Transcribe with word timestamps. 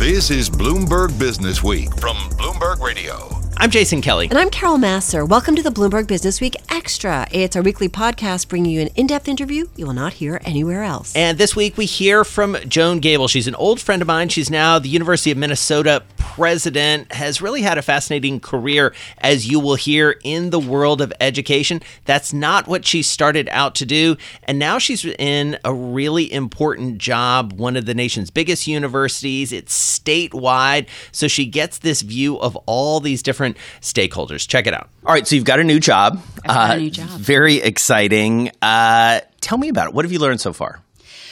This 0.00 0.30
is 0.30 0.48
Bloomberg 0.48 1.18
Business 1.18 1.62
Week 1.62 1.94
from 2.00 2.16
Bloomberg 2.30 2.80
Radio. 2.80 3.39
I'm 3.60 3.68
Jason 3.68 4.00
Kelly. 4.00 4.26
And 4.30 4.38
I'm 4.38 4.48
Carol 4.48 4.78
Massar. 4.78 5.28
Welcome 5.28 5.54
to 5.54 5.62
the 5.62 5.68
Bloomberg 5.68 6.06
Business 6.06 6.40
Week 6.40 6.56
Extra. 6.70 7.28
It's 7.30 7.56
our 7.56 7.60
weekly 7.60 7.90
podcast 7.90 8.48
bringing 8.48 8.72
you 8.72 8.80
an 8.80 8.88
in 8.96 9.06
depth 9.06 9.28
interview 9.28 9.66
you 9.76 9.84
will 9.84 9.92
not 9.92 10.14
hear 10.14 10.40
anywhere 10.46 10.82
else. 10.82 11.14
And 11.14 11.36
this 11.36 11.54
week 11.54 11.76
we 11.76 11.84
hear 11.84 12.24
from 12.24 12.56
Joan 12.66 13.00
Gabel. 13.00 13.28
She's 13.28 13.46
an 13.46 13.54
old 13.56 13.78
friend 13.78 14.00
of 14.00 14.08
mine. 14.08 14.30
She's 14.30 14.48
now 14.48 14.78
the 14.78 14.88
University 14.88 15.30
of 15.30 15.36
Minnesota 15.36 16.02
president, 16.16 17.12
has 17.12 17.42
really 17.42 17.60
had 17.60 17.76
a 17.76 17.82
fascinating 17.82 18.40
career, 18.40 18.94
as 19.18 19.46
you 19.46 19.60
will 19.60 19.74
hear 19.74 20.16
in 20.24 20.48
the 20.48 20.58
world 20.58 21.02
of 21.02 21.12
education. 21.20 21.82
That's 22.06 22.32
not 22.32 22.66
what 22.66 22.86
she 22.86 23.02
started 23.02 23.46
out 23.50 23.74
to 23.74 23.84
do. 23.84 24.16
And 24.44 24.58
now 24.58 24.78
she's 24.78 25.04
in 25.04 25.58
a 25.64 25.74
really 25.74 26.32
important 26.32 26.96
job, 26.96 27.52
one 27.54 27.76
of 27.76 27.84
the 27.84 27.94
nation's 27.94 28.30
biggest 28.30 28.66
universities. 28.66 29.52
It's 29.52 29.98
statewide. 29.98 30.86
So 31.12 31.28
she 31.28 31.44
gets 31.44 31.78
this 31.78 32.00
view 32.00 32.38
of 32.38 32.56
all 32.64 33.00
these 33.00 33.22
different 33.22 33.49
stakeholders. 33.80 34.46
Check 34.46 34.66
it 34.66 34.74
out. 34.74 34.88
All 35.04 35.12
right, 35.12 35.26
so 35.26 35.36
you've 35.36 35.44
got 35.44 35.60
a 35.60 35.64
new 35.64 35.80
job. 35.80 36.22
I've 36.38 36.44
got 36.44 36.70
uh, 36.70 36.74
a 36.74 36.78
new 36.78 36.90
job. 36.90 37.08
Very 37.08 37.56
exciting. 37.56 38.50
Uh, 38.62 39.20
tell 39.40 39.58
me 39.58 39.68
about 39.68 39.88
it. 39.88 39.94
What 39.94 40.04
have 40.04 40.12
you 40.12 40.18
learned 40.18 40.40
so 40.40 40.52
far? 40.52 40.82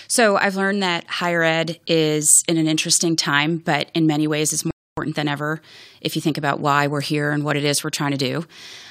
So 0.09 0.37
I've 0.37 0.57
learned 0.57 0.83
that 0.83 1.07
higher 1.07 1.43
ed 1.43 1.79
is 1.87 2.43
in 2.49 2.57
an 2.57 2.67
interesting 2.67 3.15
time, 3.15 3.59
but 3.59 3.91
in 3.93 4.07
many 4.07 4.27
ways 4.27 4.53
is 4.53 4.65
more 4.65 4.73
important 4.99 5.15
than 5.15 5.29
ever 5.29 5.61
if 6.01 6.17
you 6.17 6.23
think 6.23 6.39
about 6.39 6.59
why 6.59 6.89
we're 6.89 7.01
here 7.01 7.31
and 7.31 7.45
what 7.45 7.57
it 7.57 7.65
is 7.65 7.85
we're 7.85 7.91
trying 7.91 8.11
to 8.11 8.17
do. 8.17 8.45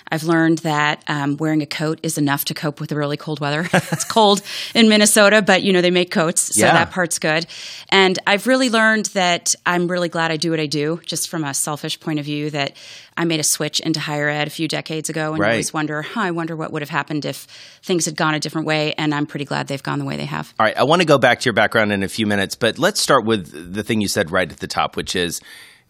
I've 0.09 0.23
learned 0.23 0.59
that 0.59 1.03
um, 1.07 1.35
wearing 1.37 1.61
a 1.61 1.65
coat 1.65 1.99
is 2.01 2.17
enough 2.17 2.45
to 2.45 2.53
cope 2.53 2.79
with 2.79 2.89
the 2.89 2.95
really 2.95 3.17
cold 3.17 3.39
weather. 3.39 3.67
it's 3.73 4.05
cold 4.05 4.41
in 4.73 4.87
Minnesota, 4.87 5.41
but 5.41 5.63
you 5.63 5.73
know 5.73 5.81
they 5.81 5.91
make 5.91 6.11
coats, 6.11 6.55
so 6.55 6.65
yeah. 6.65 6.73
that 6.73 6.91
part's 6.91 7.19
good. 7.19 7.45
And 7.89 8.17
I've 8.25 8.47
really 8.47 8.69
learned 8.69 9.07
that 9.07 9.53
I'm 9.65 9.87
really 9.87 10.07
glad 10.07 10.31
I 10.31 10.37
do 10.37 10.51
what 10.51 10.59
I 10.59 10.65
do, 10.65 11.01
just 11.05 11.27
from 11.27 11.43
a 11.43 11.53
selfish 11.53 11.99
point 11.99 12.19
of 12.19 12.25
view. 12.25 12.49
That 12.49 12.77
I 13.17 13.25
made 13.25 13.39
a 13.39 13.43
switch 13.43 13.79
into 13.81 13.99
higher 13.99 14.29
ed 14.29 14.47
a 14.47 14.49
few 14.49 14.67
decades 14.67 15.09
ago, 15.09 15.33
and 15.33 15.39
right. 15.39 15.49
I 15.49 15.51
always 15.53 15.73
wonder, 15.73 16.01
huh, 16.01 16.21
I 16.21 16.31
wonder 16.31 16.55
what 16.55 16.71
would 16.71 16.81
have 16.81 16.89
happened 16.89 17.25
if 17.25 17.45
things 17.83 18.05
had 18.05 18.15
gone 18.15 18.33
a 18.33 18.39
different 18.39 18.65
way. 18.65 18.93
And 18.93 19.13
I'm 19.13 19.25
pretty 19.25 19.45
glad 19.45 19.67
they've 19.67 19.83
gone 19.83 19.99
the 19.99 20.05
way 20.05 20.15
they 20.15 20.25
have. 20.25 20.53
All 20.57 20.65
right, 20.65 20.77
I 20.77 20.83
want 20.83 21.01
to 21.01 21.05
go 21.05 21.17
back 21.17 21.41
to 21.41 21.45
your 21.45 21.53
background 21.53 21.91
in 21.91 22.03
a 22.03 22.07
few 22.07 22.27
minutes, 22.27 22.55
but 22.55 22.79
let's 22.79 23.01
start 23.01 23.25
with 23.25 23.73
the 23.73 23.83
thing 23.83 23.99
you 23.99 24.07
said 24.07 24.31
right 24.31 24.49
at 24.49 24.59
the 24.59 24.67
top, 24.67 24.95
which 24.95 25.15
is 25.15 25.41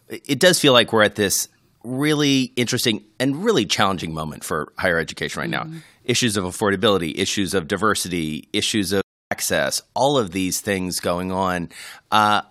it 0.08 0.38
does 0.38 0.60
feel 0.60 0.72
like 0.72 0.92
we're 0.92 1.02
at 1.02 1.14
this 1.14 1.48
really 1.84 2.52
interesting 2.56 3.04
and 3.18 3.44
really 3.44 3.64
challenging 3.64 4.12
moment 4.12 4.44
for 4.44 4.72
higher 4.78 4.98
education 4.98 5.40
right 5.40 5.50
now. 5.50 5.64
Mm-hmm. 5.64 5.78
Issues 6.04 6.36
of 6.36 6.44
affordability, 6.44 7.18
issues 7.18 7.54
of 7.54 7.68
diversity, 7.68 8.48
issues 8.52 8.92
of 8.92 9.02
access, 9.30 9.82
all 9.94 10.18
of 10.18 10.32
these 10.32 10.60
things 10.60 11.00
going 11.00 11.30
on. 11.30 11.68
Uh, 12.10 12.42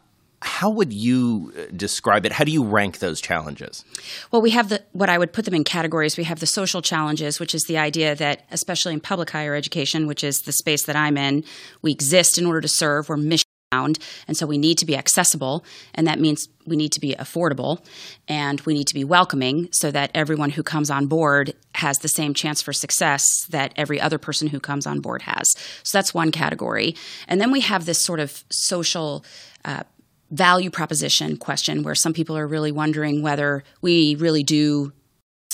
how 0.41 0.69
would 0.69 0.93
you 0.93 1.51
uh, 1.57 1.63
describe 1.75 2.25
it? 2.25 2.31
How 2.31 2.43
do 2.43 2.51
you 2.51 2.63
rank 2.63 2.99
those 2.99 3.19
challenges? 3.19 3.83
Well, 4.31 4.41
we 4.41 4.51
have 4.51 4.69
the 4.69 4.83
what 4.91 5.09
I 5.09 5.17
would 5.17 5.33
put 5.33 5.45
them 5.45 5.55
in 5.55 5.63
categories. 5.63 6.15
We 6.15 6.25
have 6.25 6.39
the 6.39 6.45
social 6.45 6.81
challenges, 6.81 7.39
which 7.39 7.55
is 7.55 7.63
the 7.63 7.79
idea 7.79 8.15
that, 8.15 8.45
especially 8.51 8.93
in 8.93 8.99
public 8.99 9.31
higher 9.31 9.55
education, 9.55 10.05
which 10.05 10.23
is 10.23 10.43
the 10.43 10.51
space 10.51 10.83
that 10.83 10.95
I'm 10.95 11.17
in, 11.17 11.43
we 11.81 11.91
exist 11.91 12.37
in 12.37 12.45
order 12.45 12.61
to 12.61 12.67
serve. 12.67 13.09
We're 13.09 13.17
mission 13.17 13.46
and 13.71 13.99
so 14.31 14.45
we 14.45 14.57
need 14.57 14.77
to 14.77 14.85
be 14.85 14.95
accessible, 14.95 15.65
and 15.93 16.07
that 16.07 16.19
means 16.19 16.47
we 16.65 16.77
need 16.77 16.93
to 16.93 17.01
be 17.01 17.15
affordable 17.15 17.85
and 18.27 18.61
we 18.61 18.73
need 18.73 18.87
to 18.87 18.93
be 18.93 19.03
welcoming 19.03 19.67
so 19.71 19.91
that 19.91 20.11
everyone 20.13 20.51
who 20.51 20.63
comes 20.63 20.89
on 20.89 21.07
board 21.07 21.53
has 21.75 21.99
the 21.99 22.07
same 22.07 22.33
chance 22.33 22.61
for 22.61 22.71
success 22.71 23.45
that 23.49 23.73
every 23.75 23.99
other 23.99 24.17
person 24.17 24.47
who 24.47 24.59
comes 24.59 24.87
on 24.87 25.01
board 25.01 25.21
has. 25.23 25.49
So 25.83 25.97
that's 25.97 26.13
one 26.13 26.31
category. 26.31 26.95
And 27.27 27.41
then 27.41 27.51
we 27.51 27.59
have 27.61 27.85
this 27.85 28.03
sort 28.03 28.21
of 28.21 28.43
social 28.49 29.25
uh, 29.65 29.83
value 30.31 30.69
proposition 30.69 31.37
question 31.37 31.83
where 31.83 31.95
some 31.95 32.13
people 32.13 32.37
are 32.37 32.47
really 32.47 32.71
wondering 32.71 33.21
whether 33.21 33.63
we 33.81 34.15
really 34.15 34.43
do 34.43 34.93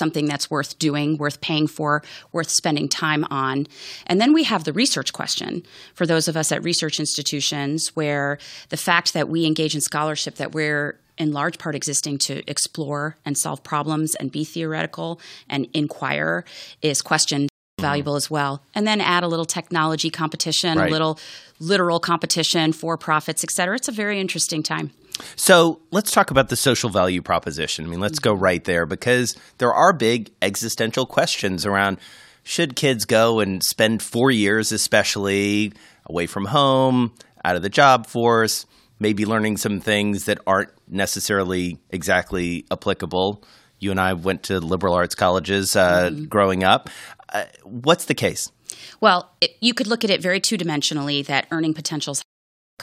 something 0.04 0.26
that's 0.26 0.52
worth 0.52 0.78
doing, 0.80 1.18
worth 1.18 1.40
paying 1.40 1.66
for, 1.66 2.04
worth 2.34 2.50
spending 2.50 2.90
time 2.90 3.24
on. 3.30 3.66
And 4.06 4.20
then 4.20 4.34
we 4.34 4.44
have 4.44 4.66
the 4.66 4.74
research 4.74 5.14
question 5.14 5.64
for 5.96 6.06
those 6.06 6.28
of 6.28 6.36
us 6.36 6.52
at 6.52 6.62
research 6.62 7.00
institutions 7.00 7.96
where 7.96 8.38
the 8.68 8.76
fact 8.76 9.14
that 9.14 9.30
we 9.30 9.46
engage 9.46 9.76
in 9.76 9.80
scholarship 9.80 10.36
that 10.36 10.52
we're 10.52 11.00
in 11.18 11.32
large 11.32 11.58
part 11.58 11.74
existing 11.74 12.18
to 12.18 12.34
explore 12.52 13.16
and 13.24 13.38
solve 13.38 13.64
problems 13.64 14.14
and 14.16 14.30
be 14.30 14.44
theoretical 14.44 15.22
and 15.48 15.68
inquire 15.74 16.44
is 16.82 17.02
questioned 17.02 17.48
valuable 17.80 18.16
as 18.18 18.30
well. 18.30 18.62
And 18.76 18.86
then 18.86 19.00
add 19.00 19.24
a 19.24 19.28
little 19.28 19.46
technology 19.46 20.10
competition, 20.10 20.78
right. 20.78 20.90
a 20.90 20.92
little 20.92 21.18
literal 21.60 22.00
competition 22.00 22.74
for 22.74 22.98
profits, 22.98 23.42
et 23.44 23.52
cetera. 23.52 23.76
It's 23.76 23.88
a 23.88 23.94
very 23.94 24.20
interesting 24.20 24.64
time. 24.64 24.92
So 25.36 25.82
let's 25.92 26.12
talk 26.12 26.32
about 26.32 26.50
the 26.50 26.56
social 26.56 26.90
value 26.90 27.22
proposition. 27.22 27.86
I 27.86 27.88
mean, 27.88 28.00
let's 28.00 28.20
go 28.20 28.34
right 28.34 28.64
there 28.64 28.86
because 28.86 29.38
there 29.58 29.74
are 29.74 29.94
big 29.94 30.32
existential 30.42 31.06
questions 31.06 31.66
around 31.66 32.00
should 32.44 32.76
kids 32.76 33.06
go 33.06 33.40
and 33.40 33.64
spend 33.64 34.02
four 34.02 34.30
years, 34.30 34.72
especially 34.72 35.74
away 36.06 36.28
from 36.28 36.46
home, 36.46 37.14
out 37.46 37.56
of 37.56 37.62
the 37.62 37.70
job 37.70 38.06
force, 38.08 38.66
maybe 39.00 39.26
learning 39.26 39.58
some 39.58 39.80
things 39.80 40.26
that 40.26 40.40
aren't 40.46 40.70
necessarily 40.88 41.80
exactly 41.90 42.66
applicable. 42.72 43.44
You 43.80 43.92
and 43.92 44.00
I 44.00 44.14
went 44.14 44.44
to 44.44 44.60
liberal 44.60 44.94
arts 44.94 45.16
colleges 45.16 45.76
uh, 45.76 46.10
mm-hmm. 46.10 46.26
growing 46.26 46.64
up. 46.64 46.90
Uh, 47.30 47.46
what's 47.64 48.06
the 48.06 48.14
case? 48.14 48.52
Well, 49.00 49.32
it, 49.42 49.52
you 49.62 49.74
could 49.74 49.88
look 49.88 50.04
at 50.04 50.10
it 50.10 50.22
very 50.22 50.40
two 50.40 50.58
dimensionally 50.58 51.26
that 51.26 51.48
earning 51.52 51.74
potentials 51.74 52.24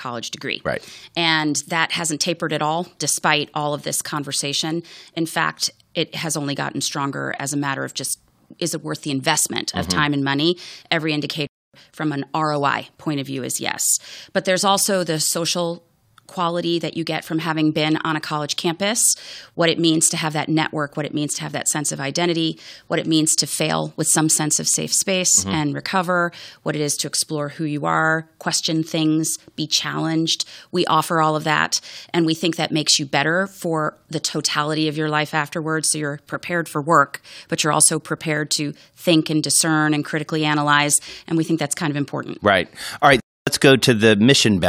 college 0.00 0.30
degree. 0.30 0.60
Right. 0.64 0.82
And 1.16 1.56
that 1.68 1.92
hasn't 1.92 2.20
tapered 2.20 2.52
at 2.52 2.62
all, 2.62 2.88
despite 2.98 3.50
all 3.54 3.74
of 3.74 3.82
this 3.82 4.02
conversation. 4.02 4.82
In 5.14 5.26
fact, 5.26 5.70
it 5.94 6.14
has 6.14 6.36
only 6.36 6.54
gotten 6.54 6.80
stronger 6.80 7.34
as 7.38 7.52
a 7.52 7.56
matter 7.56 7.84
of 7.84 7.94
just 7.94 8.18
is 8.58 8.74
it 8.74 8.82
worth 8.82 9.02
the 9.02 9.12
investment 9.12 9.72
of 9.74 9.86
mm-hmm. 9.86 9.98
time 9.98 10.12
and 10.12 10.24
money? 10.24 10.56
Every 10.90 11.12
indicator 11.12 11.48
from 11.92 12.12
an 12.12 12.24
ROI 12.34 12.88
point 12.98 13.20
of 13.20 13.26
view 13.26 13.44
is 13.44 13.60
yes. 13.60 13.84
But 14.32 14.44
there's 14.44 14.64
also 14.64 15.04
the 15.04 15.20
social 15.20 15.84
quality 16.30 16.78
that 16.78 16.96
you 16.96 17.02
get 17.02 17.24
from 17.24 17.40
having 17.40 17.72
been 17.72 17.96
on 17.98 18.14
a 18.14 18.20
college 18.20 18.54
campus, 18.54 19.02
what 19.54 19.68
it 19.68 19.80
means 19.80 20.08
to 20.08 20.16
have 20.16 20.32
that 20.32 20.48
network, 20.48 20.96
what 20.96 21.04
it 21.04 21.12
means 21.12 21.34
to 21.34 21.42
have 21.42 21.50
that 21.50 21.66
sense 21.66 21.90
of 21.90 22.00
identity, 22.00 22.58
what 22.86 23.00
it 23.00 23.06
means 23.06 23.34
to 23.34 23.46
fail 23.46 23.92
with 23.96 24.06
some 24.06 24.28
sense 24.28 24.60
of 24.60 24.68
safe 24.68 24.92
space 24.92 25.40
mm-hmm. 25.40 25.50
and 25.50 25.74
recover, 25.74 26.30
what 26.62 26.76
it 26.76 26.80
is 26.80 26.96
to 26.96 27.08
explore 27.08 27.48
who 27.48 27.64
you 27.64 27.84
are, 27.84 28.28
question 28.38 28.84
things, 28.84 29.38
be 29.56 29.66
challenged. 29.66 30.44
We 30.70 30.86
offer 30.86 31.20
all 31.20 31.34
of 31.34 31.44
that, 31.44 31.80
and 32.14 32.24
we 32.24 32.34
think 32.34 32.56
that 32.56 32.70
makes 32.70 32.98
you 32.98 33.06
better 33.06 33.48
for 33.48 33.98
the 34.08 34.20
totality 34.20 34.86
of 34.86 34.96
your 34.96 35.08
life 35.08 35.34
afterwards. 35.34 35.90
So 35.90 35.98
you're 35.98 36.20
prepared 36.26 36.68
for 36.68 36.80
work, 36.80 37.20
but 37.48 37.64
you're 37.64 37.72
also 37.72 37.98
prepared 37.98 38.50
to 38.52 38.72
think 38.94 39.30
and 39.30 39.42
discern 39.42 39.94
and 39.94 40.04
critically 40.04 40.44
analyze, 40.44 41.00
and 41.26 41.36
we 41.36 41.42
think 41.42 41.58
that's 41.58 41.74
kind 41.74 41.90
of 41.90 41.96
important. 41.96 42.38
Right. 42.40 42.68
All 43.02 43.08
right. 43.08 43.20
Let's 43.46 43.58
go 43.58 43.74
to 43.74 43.94
the 43.94 44.14
mission 44.14 44.60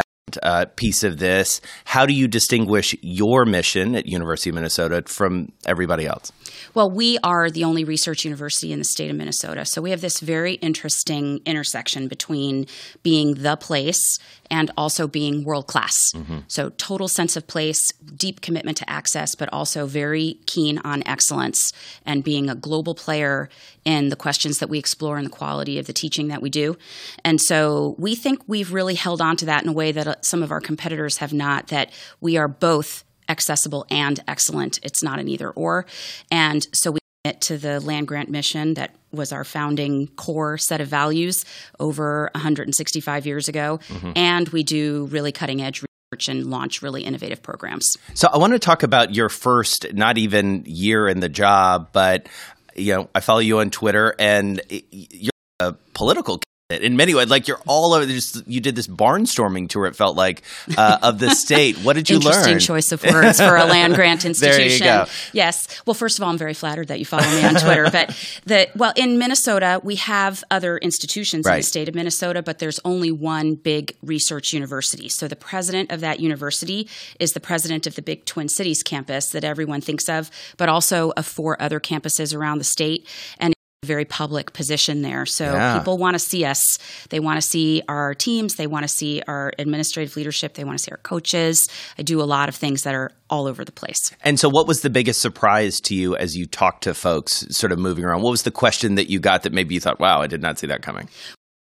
uh, 0.43 0.65
piece 0.75 1.03
of 1.03 1.19
this. 1.19 1.61
How 1.85 2.05
do 2.05 2.13
you 2.13 2.27
distinguish 2.27 2.95
your 3.01 3.45
mission 3.45 3.95
at 3.95 4.05
University 4.05 4.49
of 4.49 4.55
Minnesota 4.55 5.03
from 5.05 5.51
everybody 5.65 6.05
else? 6.05 6.31
Well, 6.73 6.89
we 6.89 7.17
are 7.23 7.49
the 7.49 7.63
only 7.63 7.83
research 7.83 8.23
university 8.23 8.71
in 8.71 8.79
the 8.79 8.85
state 8.85 9.09
of 9.09 9.17
Minnesota. 9.17 9.65
So 9.65 9.81
we 9.81 9.91
have 9.91 10.01
this 10.01 10.19
very 10.19 10.53
interesting 10.55 11.41
intersection 11.45 12.07
between 12.07 12.67
being 13.03 13.35
the 13.35 13.57
place 13.57 14.19
and 14.51 14.69
also 14.75 15.07
being 15.07 15.43
world 15.45 15.65
class. 15.65 15.95
Mm-hmm. 16.13 16.39
So, 16.47 16.69
total 16.71 17.07
sense 17.07 17.37
of 17.37 17.47
place, 17.47 17.79
deep 18.15 18.41
commitment 18.41 18.77
to 18.77 18.89
access, 18.89 19.33
but 19.33 19.51
also 19.53 19.85
very 19.85 20.37
keen 20.45 20.77
on 20.79 21.01
excellence 21.07 21.71
and 22.05 22.23
being 22.23 22.49
a 22.49 22.55
global 22.55 22.93
player 22.93 23.49
in 23.85 24.09
the 24.09 24.15
questions 24.15 24.59
that 24.59 24.69
we 24.69 24.77
explore 24.77 25.17
and 25.17 25.25
the 25.25 25.31
quality 25.31 25.79
of 25.79 25.87
the 25.87 25.93
teaching 25.93 26.27
that 26.27 26.41
we 26.41 26.49
do. 26.49 26.77
And 27.23 27.39
so, 27.39 27.95
we 27.97 28.13
think 28.13 28.41
we've 28.45 28.73
really 28.73 28.95
held 28.95 29.21
on 29.21 29.37
to 29.37 29.45
that 29.45 29.63
in 29.63 29.69
a 29.69 29.73
way 29.73 29.93
that 29.93 30.20
some 30.25 30.43
of 30.43 30.51
our 30.51 30.61
competitors 30.61 31.17
have 31.17 31.33
not, 31.33 31.67
that 31.67 31.91
we 32.19 32.37
are 32.37 32.47
both 32.47 33.03
accessible 33.29 33.85
and 33.89 34.19
excellent. 34.27 34.79
It's 34.83 35.01
not 35.01 35.19
an 35.19 35.27
either 35.27 35.49
or. 35.49 35.85
And 36.29 36.65
so 36.73 36.91
we 36.91 36.99
commit 37.23 37.41
to 37.41 37.57
the 37.57 37.79
land 37.79 38.07
grant 38.07 38.29
mission 38.29 38.73
that 38.75 38.95
was 39.11 39.31
our 39.31 39.43
founding 39.43 40.07
core 40.09 40.57
set 40.57 40.81
of 40.81 40.87
values 40.87 41.43
over 41.79 42.29
165 42.33 43.25
years 43.25 43.47
ago. 43.47 43.79
Mm-hmm. 43.87 44.11
And 44.15 44.49
we 44.49 44.63
do 44.63 45.05
really 45.11 45.31
cutting 45.31 45.61
edge 45.61 45.83
research 46.11 46.29
and 46.29 46.49
launch 46.49 46.81
really 46.81 47.03
innovative 47.03 47.41
programs. 47.41 47.95
So 48.13 48.27
I 48.31 48.37
want 48.37 48.53
to 48.53 48.59
talk 48.59 48.83
about 48.83 49.15
your 49.15 49.29
first, 49.29 49.93
not 49.93 50.17
even 50.17 50.63
year 50.65 51.07
in 51.07 51.19
the 51.19 51.29
job, 51.29 51.89
but 51.93 52.27
you 52.75 52.93
know, 52.93 53.09
I 53.13 53.19
follow 53.19 53.39
you 53.39 53.59
on 53.59 53.69
Twitter 53.69 54.15
and 54.17 54.61
you're 54.69 55.31
a 55.59 55.73
political 55.93 56.41
in 56.71 56.95
many 56.95 57.13
ways. 57.13 57.29
Like 57.29 57.47
you're 57.47 57.61
all 57.67 57.93
over. 57.93 58.05
Just 58.05 58.47
you 58.47 58.59
did 58.61 58.75
this 58.75 58.87
barnstorming 58.87 59.69
tour. 59.69 59.85
It 59.85 59.95
felt 59.95 60.15
like 60.15 60.43
uh, 60.77 60.99
of 61.01 61.19
the 61.19 61.29
state. 61.35 61.77
What 61.79 61.93
did 61.93 62.09
you 62.09 62.17
Interesting 62.17 62.53
learn? 62.53 62.59
choice 62.59 62.91
of 62.91 63.03
words 63.03 63.39
for 63.39 63.55
a 63.55 63.65
land 63.65 63.95
grant 63.95 64.25
institution. 64.25 64.41
There 64.51 64.69
you 64.69 64.79
go. 64.79 65.05
Yes. 65.33 65.81
Well, 65.85 65.93
first 65.93 66.17
of 66.19 66.23
all, 66.23 66.29
I'm 66.29 66.37
very 66.37 66.53
flattered 66.53 66.87
that 66.89 66.99
you 66.99 67.05
follow 67.05 67.23
me 67.23 67.43
on 67.43 67.55
Twitter. 67.55 67.89
but 67.91 68.09
the 68.45 68.69
well, 68.75 68.93
in 68.95 69.17
Minnesota, 69.17 69.79
we 69.83 69.95
have 69.95 70.43
other 70.51 70.77
institutions 70.77 71.47
in 71.47 71.55
the 71.55 71.63
state 71.63 71.87
of 71.89 71.95
Minnesota, 71.95 72.41
but 72.41 72.59
there's 72.59 72.79
only 72.85 73.11
one 73.11 73.55
big 73.55 73.95
research 74.01 74.53
university. 74.53 75.09
So 75.09 75.27
the 75.27 75.35
president 75.35 75.91
of 75.91 75.99
that 76.01 76.19
university 76.19 76.87
is 77.19 77.33
the 77.33 77.39
president 77.39 77.87
of 77.87 77.95
the 77.95 78.01
big 78.01 78.25
Twin 78.25 78.49
Cities 78.49 78.83
campus 78.83 79.29
that 79.29 79.43
everyone 79.43 79.81
thinks 79.81 80.09
of, 80.09 80.29
but 80.57 80.69
also 80.69 81.11
of 81.17 81.25
four 81.25 81.61
other 81.61 81.79
campuses 81.79 82.35
around 82.35 82.57
the 82.57 82.63
state. 82.63 83.07
And 83.39 83.53
very 83.83 84.05
public 84.05 84.53
position 84.53 85.01
there. 85.01 85.25
So 85.25 85.53
Yeah. 85.55 85.79
people 85.79 85.97
want 85.97 86.13
to 86.13 86.19
see 86.19 86.45
us. 86.45 86.61
They 87.09 87.19
want 87.19 87.41
to 87.41 87.41
see 87.41 87.81
our 87.89 88.13
teams. 88.13 88.53
They 88.53 88.67
want 88.67 88.83
to 88.83 88.87
see 88.87 89.23
our 89.27 89.53
administrative 89.57 90.15
leadership. 90.15 90.53
They 90.53 90.63
want 90.63 90.77
to 90.77 90.83
see 90.83 90.91
our 90.91 90.97
coaches. 90.97 91.67
I 91.97 92.03
do 92.03 92.21
a 92.21 92.25
lot 92.25 92.47
of 92.47 92.53
things 92.55 92.83
that 92.83 92.93
are 92.93 93.09
all 93.31 93.47
over 93.47 93.65
the 93.65 93.71
place. 93.71 94.11
And 94.23 94.39
so, 94.39 94.49
what 94.49 94.67
was 94.67 94.81
the 94.81 94.91
biggest 94.91 95.19
surprise 95.19 95.79
to 95.81 95.95
you 95.95 96.15
as 96.15 96.37
you 96.37 96.45
talked 96.45 96.83
to 96.83 96.93
folks, 96.93 97.43
sort 97.49 97.71
of 97.71 97.79
moving 97.79 98.03
around? 98.05 98.21
What 98.21 98.29
was 98.29 98.43
the 98.43 98.51
question 98.51 98.93
that 98.95 99.09
you 99.09 99.19
got 99.19 99.41
that 99.43 99.51
maybe 99.53 99.73
you 99.73 99.79
thought, 99.79 99.99
"Wow, 99.99 100.21
I 100.21 100.27
did 100.27 100.43
not 100.43 100.59
see 100.59 100.67
that 100.67 100.83
coming"? 100.83 101.09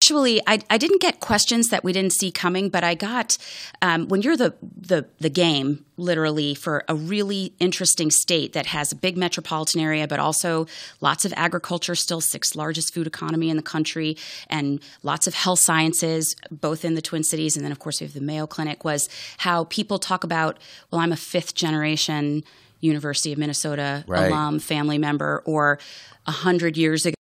Actually, 0.08 0.40
I, 0.46 0.60
I 0.70 0.78
didn't 0.78 1.02
get 1.02 1.20
questions 1.20 1.69
that 1.69 1.84
we 1.84 1.93
didn't 1.93 2.14
see 2.14 2.31
coming, 2.32 2.70
but 2.70 2.82
I 2.82 2.94
got 2.94 3.37
um, 3.82 4.08
when 4.08 4.22
you're 4.22 4.38
the, 4.38 4.55
the 4.62 5.06
the 5.19 5.28
game 5.28 5.84
literally 5.99 6.55
for 6.55 6.82
a 6.88 6.94
really 6.94 7.52
interesting 7.58 8.10
state 8.10 8.55
that 8.55 8.64
has 8.64 8.90
a 8.90 8.96
big 8.96 9.19
metropolitan 9.19 9.82
area, 9.82 10.08
but 10.08 10.19
also 10.19 10.66
lots 11.02 11.26
of 11.26 11.34
agriculture, 11.37 11.94
still 11.94 12.22
sixth 12.22 12.56
largest 12.56 12.94
food 12.94 13.06
economy 13.06 13.50
in 13.50 13.58
the 13.58 13.62
country, 13.62 14.16
and 14.49 14.81
lots 15.02 15.26
of 15.26 15.34
health 15.34 15.58
sciences, 15.58 16.34
both 16.50 16.87
in 16.87 16.94
the 16.94 17.02
Twin 17.02 17.22
Cities, 17.22 17.55
and 17.55 17.62
then 17.62 17.70
of 17.70 17.78
course 17.78 18.00
we 18.00 18.06
have 18.06 18.14
the 18.14 18.22
Mayo 18.22 18.46
Clinic. 18.46 18.87
Was 18.87 19.10
how 19.37 19.64
people 19.64 19.99
talk 19.99 20.25
about, 20.25 20.58
well, 20.90 21.02
I'm 21.02 21.12
a 21.12 21.16
fifth 21.16 21.55
generation 21.55 22.44
University 22.81 23.31
of 23.31 23.38
Minnesota 23.38 24.05
Right. 24.06 24.31
alum, 24.31 24.58
family 24.58 24.96
member, 24.96 25.43
or 25.44 25.78
a 26.26 26.32
hundred 26.32 26.78
years 26.78 27.05
ago 27.05 27.18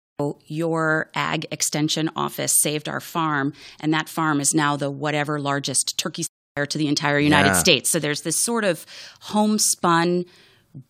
your 0.45 1.10
ag 1.15 1.48
extension 1.51 2.10
office 2.15 2.54
saved 2.60 2.88
our 2.88 3.00
farm, 3.00 3.54
and 3.80 3.94
that 3.94 4.07
farm 4.07 4.39
is 4.39 4.54
now 4.54 4.75
the 4.75 4.92
whatever 4.92 5.39
largest 5.39 5.98
turkey 5.98 6.24
supplier 6.24 6.65
to 6.68 6.77
the 6.77 6.88
entire 6.88 7.19
United 7.19 7.50
Yeah. 7.50 7.60
States. 7.60 7.89
So 7.89 8.00
there's 8.00 8.21
this 8.21 8.38
sort 8.44 8.63
of 8.63 8.86
homespun 9.21 10.25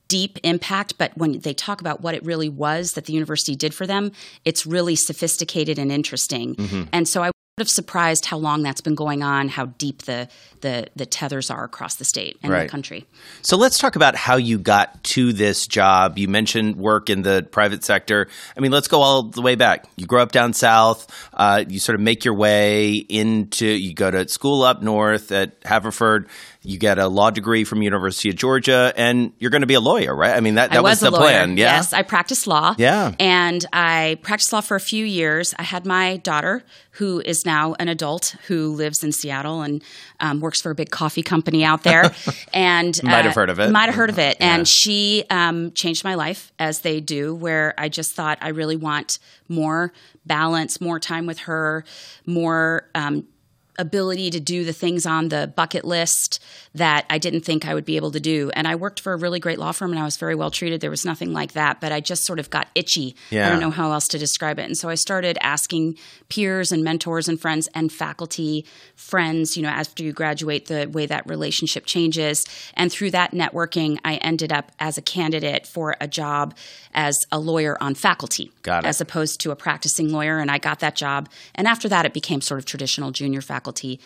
deep 0.07 0.37
impact, 0.43 0.97
but 0.97 1.17
when 1.17 1.39
they 1.39 1.53
talk 1.53 1.81
about 1.81 2.01
what 2.01 2.15
it 2.15 2.23
really 2.23 2.49
was 2.49 2.93
that 2.93 3.05
the 3.05 3.13
university 3.13 3.55
did 3.55 3.73
for 3.73 3.87
them, 3.87 4.11
it's 4.45 4.65
really 4.65 4.95
sophisticated 4.95 5.77
and 5.79 5.91
interesting. 5.91 6.55
Mm-hmm. 6.55 6.83
And 6.93 7.07
so 7.07 7.23
I 7.23 7.31
of 7.61 7.69
surprised 7.69 8.25
how 8.25 8.37
long 8.37 8.63
that's 8.63 8.81
been 8.81 8.95
going 8.95 9.21
on, 9.21 9.47
how 9.47 9.67
deep 9.67 10.03
the 10.03 10.27
the, 10.61 10.87
the 10.95 11.05
tethers 11.05 11.51
are 11.51 11.65
across 11.65 11.95
the 11.95 12.05
state 12.05 12.37
and 12.41 12.51
Right. 12.51 12.63
the 12.63 12.69
country. 12.69 13.05
So 13.41 13.57
let's 13.57 13.77
talk 13.77 13.97
about 13.97 14.15
how 14.15 14.37
you 14.37 14.57
got 14.57 15.03
to 15.03 15.33
this 15.33 15.67
job. 15.67 16.17
You 16.17 16.29
mentioned 16.29 16.77
work 16.77 17.09
in 17.09 17.21
the 17.21 17.45
private 17.51 17.83
sector. 17.83 18.29
I 18.57 18.61
mean, 18.61 18.71
let's 18.71 18.87
go 18.87 19.01
all 19.01 19.23
the 19.23 19.41
way 19.41 19.55
back. 19.55 19.85
You 19.97 20.05
grow 20.07 20.23
up 20.23 20.31
down 20.31 20.53
south. 20.53 21.05
Uh, 21.33 21.65
you 21.67 21.79
sort 21.79 21.95
of 21.95 22.01
make 22.01 22.23
your 22.23 22.33
way 22.33 22.93
into. 22.93 23.67
You 23.67 23.93
go 23.93 24.09
to 24.09 24.27
school 24.29 24.63
up 24.63 24.81
north 24.81 25.31
at 25.33 25.51
Haverford. 25.65 26.29
You 26.65 26.77
get 26.77 26.97
a 26.97 27.09
law 27.09 27.29
degree 27.29 27.65
from 27.65 27.81
University 27.81 28.29
of 28.29 28.37
Georgia, 28.37 28.93
and 28.95 29.33
you're 29.37 29.51
going 29.51 29.63
to 29.63 29.67
be 29.67 29.73
a 29.73 29.81
lawyer, 29.81 30.15
right? 30.15 30.33
I 30.33 30.39
mean, 30.39 30.55
that, 30.55 30.69
that 30.69 30.77
I 30.77 30.81
was, 30.81 31.01
the 31.01 31.09
a 31.09 31.11
lawyer. 31.11 31.21
plan. 31.21 31.57
Yeah. 31.57 31.75
Yes, 31.75 31.91
I 31.91 32.03
practiced 32.03 32.47
law. 32.47 32.73
Yeah. 32.77 33.13
And 33.19 33.65
I 33.73 34.17
practiced 34.21 34.53
law 34.53 34.61
for 34.61 34.75
a 34.75 34.79
few 34.79 35.03
years. 35.05 35.53
I 35.59 35.63
had 35.63 35.85
my 35.85 36.17
daughter, 36.17 36.63
who 36.91 37.21
is 37.25 37.45
now 37.45 37.75
an 37.79 37.89
adult, 37.89 38.35
who 38.47 38.73
lives 38.75 39.03
in 39.03 39.11
Seattle 39.11 39.61
and 39.61 39.83
um, 40.21 40.39
works 40.39 40.61
for 40.61 40.71
a 40.71 40.75
big 40.75 40.89
coffee 40.89 41.21
company 41.21 41.65
out 41.65 41.83
there. 41.83 42.13
and 42.53 42.97
uh, 43.03 43.07
Might 43.07 43.25
have 43.25 43.35
heard 43.35 43.49
of 43.49 43.59
it. 43.59 43.69
Might 43.69 43.87
have 43.87 43.95
heard 43.95 44.09
of 44.09 44.17
it. 44.19 44.37
And 44.39 44.65
she 44.65 45.25
um, 45.29 45.73
changed 45.73 46.05
my 46.05 46.15
life, 46.15 46.53
as 46.59 46.79
they 46.79 47.01
do, 47.01 47.35
where 47.35 47.73
I 47.77 47.89
just 47.89 48.13
thought 48.15 48.37
I 48.41 48.49
really 48.49 48.77
want 48.77 49.19
more 49.49 49.91
balance, 50.25 50.79
more 50.79 50.99
time 50.99 51.25
with 51.25 51.39
her, 51.39 51.83
more. 52.25 52.87
Um, 52.95 53.27
ability 53.79 54.29
to 54.29 54.39
do 54.39 54.63
the 54.63 54.73
things 54.73 55.05
on 55.05 55.29
the 55.29 55.51
bucket 55.55 55.83
list 55.83 56.41
that 56.75 57.05
I 57.09 57.17
didn't 57.17 57.41
think 57.41 57.65
I 57.65 57.73
would 57.73 57.85
be 57.85 57.95
able 57.95 58.11
to 58.11 58.19
do. 58.19 58.51
And 58.53 58.67
I 58.67 58.75
worked 58.75 58.99
for 58.99 59.13
a 59.13 59.17
really 59.17 59.39
great 59.39 59.59
law 59.59 59.71
firm 59.71 59.91
and 59.91 59.99
I 59.99 60.03
was 60.03 60.17
very 60.17 60.35
well 60.35 60.51
treated. 60.51 60.81
There 60.81 60.89
was 60.89 61.05
nothing 61.05 61.33
like 61.33 61.53
that, 61.53 61.81
but 61.81 61.91
I 61.91 61.99
just 61.99 62.25
sort 62.25 62.39
of 62.39 62.49
got 62.49 62.67
itchy. 62.75 63.15
Yeah. 63.29 63.47
I 63.47 63.49
don't 63.49 63.59
know 63.59 63.71
how 63.71 63.91
else 63.91 64.07
to 64.09 64.17
describe 64.19 64.59
it. 64.59 64.65
And 64.65 64.77
so 64.77 64.89
I 64.89 64.95
started 64.95 65.37
asking 65.41 65.97
peers 66.29 66.71
and 66.71 66.83
mentors 66.83 67.27
and 67.27 67.39
friends 67.39 67.67
and 67.73 67.91
faculty 67.91 68.65
friends, 68.95 69.55
you 69.57 69.63
know, 69.63 69.69
after 69.69 70.03
you 70.03 70.13
graduate, 70.13 70.67
the 70.67 70.87
way 70.87 71.05
that 71.05 71.27
relationship 71.27 71.85
changes. 71.85 72.45
And 72.75 72.91
through 72.91 73.11
that 73.11 73.31
networking, 73.31 73.97
I 74.05 74.15
ended 74.15 74.51
up 74.51 74.71
as 74.79 74.97
a 74.97 75.01
candidate 75.01 75.65
for 75.67 75.95
a 75.99 76.07
job 76.07 76.55
as 76.93 77.17
a 77.31 77.39
lawyer 77.39 77.77
on 77.81 77.95
faculty 77.95 78.51
Got 78.61 78.83
it. 78.83 78.87
as 78.87 79.01
opposed 79.01 79.39
to 79.41 79.51
a 79.51 79.55
practicing 79.55 80.11
lawyer. 80.11 80.39
And 80.39 80.51
I 80.51 80.57
got 80.57 80.79
that 80.79 80.95
job. 80.95 81.29
And 81.55 81.67
after 81.67 81.89
that, 81.89 82.05
it 82.05 82.13
became 82.13 82.41
sort 82.41 82.59
of 82.59 82.65
traditional 82.65 83.11
junior 83.11 83.41
faculty, 83.41 83.62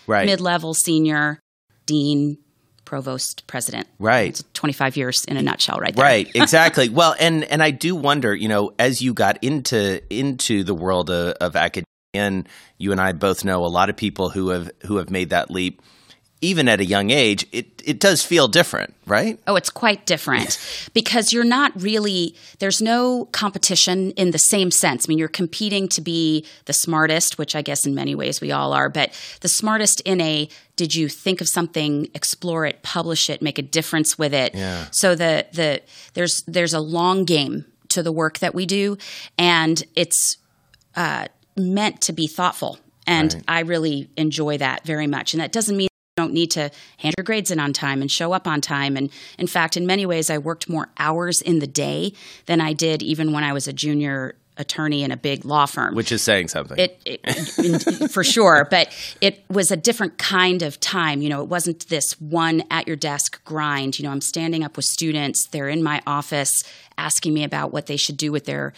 Right. 0.07 0.25
mid 0.25 0.41
level, 0.41 0.73
senior, 0.73 1.39
dean, 1.85 2.37
provost, 2.85 3.45
president. 3.47 3.87
Right. 3.99 4.29
It's 4.29 4.43
25 4.53 4.97
years 4.97 5.25
in 5.27 5.37
a 5.37 5.41
nutshell, 5.41 5.77
right 5.77 5.95
there. 5.95 6.05
Right, 6.05 6.31
exactly. 6.35 6.89
well, 6.89 7.15
and 7.19 7.43
and 7.43 7.61
I 7.61 7.71
do 7.71 7.95
wonder, 7.95 8.33
you 8.33 8.47
know, 8.47 8.73
as 8.79 9.01
you 9.01 9.13
got 9.13 9.43
into 9.43 10.01
into 10.13 10.63
the 10.63 10.73
world 10.73 11.09
of, 11.09 11.33
of 11.41 11.55
academia, 11.55 11.85
and 12.13 12.47
you 12.77 12.91
and 12.91 13.01
I 13.01 13.11
both 13.11 13.43
know 13.43 13.65
a 13.65 13.67
lot 13.67 13.89
of 13.89 13.97
people 13.97 14.29
who 14.29 14.49
have 14.49 14.71
who 14.85 14.97
have 14.97 15.09
made 15.09 15.31
that 15.31 15.51
leap, 15.51 15.81
even 16.41 16.67
at 16.67 16.79
a 16.79 16.85
young 16.85 17.09
age. 17.09 17.45
It 17.51 17.81
it 17.83 17.99
does 17.99 18.23
feel 18.23 18.47
different, 18.47 18.93
right? 19.05 19.39
Oh, 19.47 19.55
it's 19.55 19.69
quite 19.69 20.05
different 20.05 20.59
because 20.93 21.31
you're 21.31 21.45
not 21.45 21.71
really, 21.81 22.35
there's 22.59 22.81
no 22.81 23.25
competition 23.31 24.11
in 24.11 24.31
the 24.31 24.37
same 24.37 24.71
sense. 24.71 25.05
I 25.07 25.09
mean, 25.09 25.17
you're 25.17 25.29
competing 25.29 25.87
to 25.89 26.01
be 26.01 26.45
the 26.65 26.73
smartest, 26.73 27.37
which 27.37 27.55
I 27.55 27.61
guess 27.61 27.85
in 27.85 27.95
many 27.95 28.13
ways 28.13 28.41
we 28.41 28.51
all 28.51 28.73
are, 28.73 28.89
but 28.89 29.13
the 29.39 29.47
smartest 29.47 30.01
in 30.01 30.19
a 30.19 30.49
did 30.75 30.93
you 30.93 31.07
think 31.09 31.41
of 31.41 31.47
something, 31.47 32.09
explore 32.13 32.65
it, 32.65 32.83
publish 32.83 33.29
it, 33.29 33.41
make 33.41 33.57
a 33.57 33.63
difference 33.63 34.19
with 34.19 34.33
it. 34.33 34.53
Yeah. 34.53 34.85
So 34.91 35.15
the 35.15 35.47
the 35.53 35.81
there's 36.13 36.43
there's 36.45 36.73
a 36.73 36.81
long 36.81 37.25
game 37.25 37.65
to 37.89 38.03
the 38.03 38.11
work 38.11 38.39
that 38.39 38.53
we 38.53 38.65
do, 38.65 38.97
and 39.37 39.81
it's 39.95 40.37
uh, 40.95 41.27
meant 41.55 42.01
to 42.01 42.13
be 42.13 42.27
thoughtful. 42.27 42.79
And 43.07 43.43
I 43.47 43.61
really 43.61 44.09
enjoy 44.17 44.57
that 44.57 44.85
very 44.85 45.07
much. 45.07 45.33
And 45.33 45.41
that 45.41 45.53
doesn't 45.53 45.77
mean 45.77 45.86
don't 46.17 46.33
need 46.33 46.51
to 46.51 46.69
hand 46.97 47.13
your 47.17 47.23
grades 47.23 47.51
in 47.51 47.59
on 47.59 47.71
time 47.71 48.01
and 48.01 48.11
show 48.11 48.33
up 48.33 48.47
on 48.47 48.59
time. 48.59 48.97
And 48.97 49.09
in 49.37 49.47
fact, 49.47 49.77
in 49.77 49.85
many 49.85 50.05
ways, 50.05 50.29
I 50.29 50.39
worked 50.39 50.67
more 50.67 50.89
hours 50.97 51.41
in 51.41 51.59
the 51.59 51.67
day 51.67 52.11
than 52.47 52.59
I 52.59 52.73
did 52.73 53.01
even 53.03 53.31
when 53.31 53.43
I 53.43 53.53
was 53.53 53.67
a 53.67 53.73
junior 53.73 54.35
attorney 54.57 55.03
in 55.03 55.11
a 55.11 55.17
big 55.17 55.45
law 55.45 55.67
firm. 55.67 55.93
Which 55.93 56.11
is 56.11 56.23
saying 56.23 56.47
something. 56.47 56.77
It, 56.79 56.99
it 57.05 58.11
for 58.11 58.23
sure, 58.23 58.67
but 58.69 58.91
it 59.21 59.43
was 59.49 59.69
a 59.69 59.77
different 59.77 60.17
kind 60.17 60.63
of 60.63 60.79
time. 60.79 61.21
You 61.21 61.29
know, 61.29 61.41
it 61.43 61.47
wasn't 61.47 61.87
this 61.89 62.19
one 62.19 62.63
at 62.71 62.87
your 62.87 62.95
desk 62.95 63.43
grind. 63.45 63.99
You 63.99 64.05
know, 64.05 64.11
I'm 64.11 64.21
standing 64.21 64.63
up 64.63 64.75
with 64.75 64.85
students. 64.85 65.47
They're 65.51 65.69
in 65.69 65.83
my 65.83 66.01
office 66.07 66.51
asking 66.97 67.35
me 67.35 67.43
about 67.43 67.71
what 67.71 67.85
they 67.85 67.97
should 67.97 68.17
do 68.17 68.31
with 68.31 68.45
their 68.45 68.73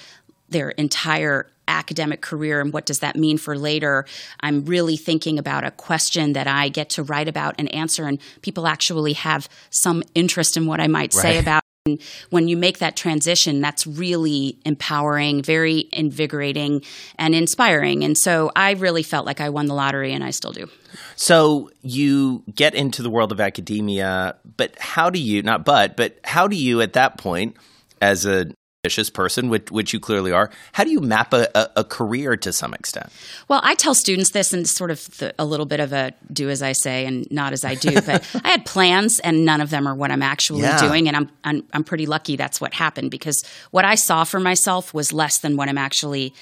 their 0.49 0.71
entire 0.71 1.47
academic 1.69 2.21
career 2.21 2.59
and 2.59 2.73
what 2.73 2.85
does 2.85 2.99
that 2.99 3.15
mean 3.15 3.38
for 3.38 3.57
later. 3.57 4.05
I'm 4.41 4.65
really 4.65 4.97
thinking 4.97 5.39
about 5.39 5.63
a 5.63 5.71
question 5.71 6.33
that 6.33 6.47
I 6.47 6.69
get 6.69 6.89
to 6.91 7.03
write 7.03 7.27
about 7.27 7.55
and 7.57 7.73
answer, 7.73 8.05
and 8.05 8.19
people 8.41 8.67
actually 8.67 9.13
have 9.13 9.47
some 9.69 10.03
interest 10.15 10.57
in 10.57 10.65
what 10.65 10.81
I 10.81 10.88
might 10.88 11.13
say 11.13 11.38
about. 11.38 11.63
And 11.85 12.01
when 12.29 12.47
you 12.47 12.57
make 12.57 12.79
that 12.79 12.97
transition, 12.97 13.61
that's 13.61 13.88
really 13.88 14.59
empowering, 14.65 15.41
very 15.41 15.88
invigorating, 15.93 16.83
and 17.17 17.33
inspiring. 17.33 18.03
And 18.03 18.17
so 18.17 18.51
I 18.55 18.71
really 18.71 19.03
felt 19.03 19.25
like 19.25 19.39
I 19.39 19.49
won 19.49 19.67
the 19.67 19.73
lottery, 19.73 20.13
and 20.13 20.23
I 20.23 20.31
still 20.31 20.51
do. 20.51 20.69
So 21.15 21.71
you 21.81 22.43
get 22.53 22.75
into 22.75 23.01
the 23.01 23.09
world 23.09 23.31
of 23.31 23.39
academia, 23.39 24.35
but 24.57 24.77
how 24.79 25.09
do 25.09 25.19
you 25.19 25.41
not 25.41 25.63
but 25.63 25.95
but 25.95 26.19
how 26.23 26.47
do 26.47 26.55
you 26.55 26.81
at 26.81 26.93
that 26.93 27.17
point 27.17 27.55
as 28.01 28.25
a 28.25 28.51
ambitious 28.86 29.09
person, 29.09 29.50
which, 29.50 29.69
which 29.71 29.91
you 29.93 30.00
clearly 30.00 30.31
are, 30.31 30.50
how 30.71 30.86
do 30.86 30.89
you 30.89 31.01
map 31.01 31.33
a, 31.33 31.50
a, 31.53 31.69
a 31.77 31.83
career 31.83 32.38
to 32.38 32.53
some 32.53 32.74
extent? 32.74 33.12
Well, 33.50 33.59
I 33.62 33.75
tell 33.75 33.93
students 33.93 34.31
this 34.31 34.53
and 34.53 34.65
sort 34.65 34.89
of 34.89 35.05
the, 35.17 35.33
a 35.38 35.43
little 35.43 35.65
bit 35.65 35.81
of 35.81 35.91
a 35.91 36.13
do 36.31 36.50
as 36.50 36.62
I 36.62 36.71
say 36.71 37.05
and 37.05 37.29
not 37.29 37.51
as 37.51 37.65
I 37.65 37.75
do. 37.75 37.89
But 38.09 38.25
I 38.43 38.48
had 38.48 38.65
plans, 38.65 39.19
and 39.19 39.43
none 39.43 39.59
of 39.59 39.69
them 39.69 39.86
are 39.86 39.93
what 39.93 40.12
I'm 40.12 40.21
actually 40.24 40.62
Yeah. 40.62 40.79
doing, 40.79 41.07
and 41.09 41.17
I'm, 41.17 41.29
I'm 41.43 41.63
I'm 41.74 41.83
pretty 41.83 42.05
lucky 42.05 42.38
that's 42.38 42.62
what 42.62 42.74
happened 42.74 43.12
because 43.12 43.43
what 43.71 43.83
I 43.83 43.95
saw 43.95 44.24
for 44.24 44.39
myself 44.39 44.93
was 44.93 45.12
less 45.12 45.39
than 45.39 45.57
what 45.57 45.67
I'm 45.67 45.77
actually 45.77 46.33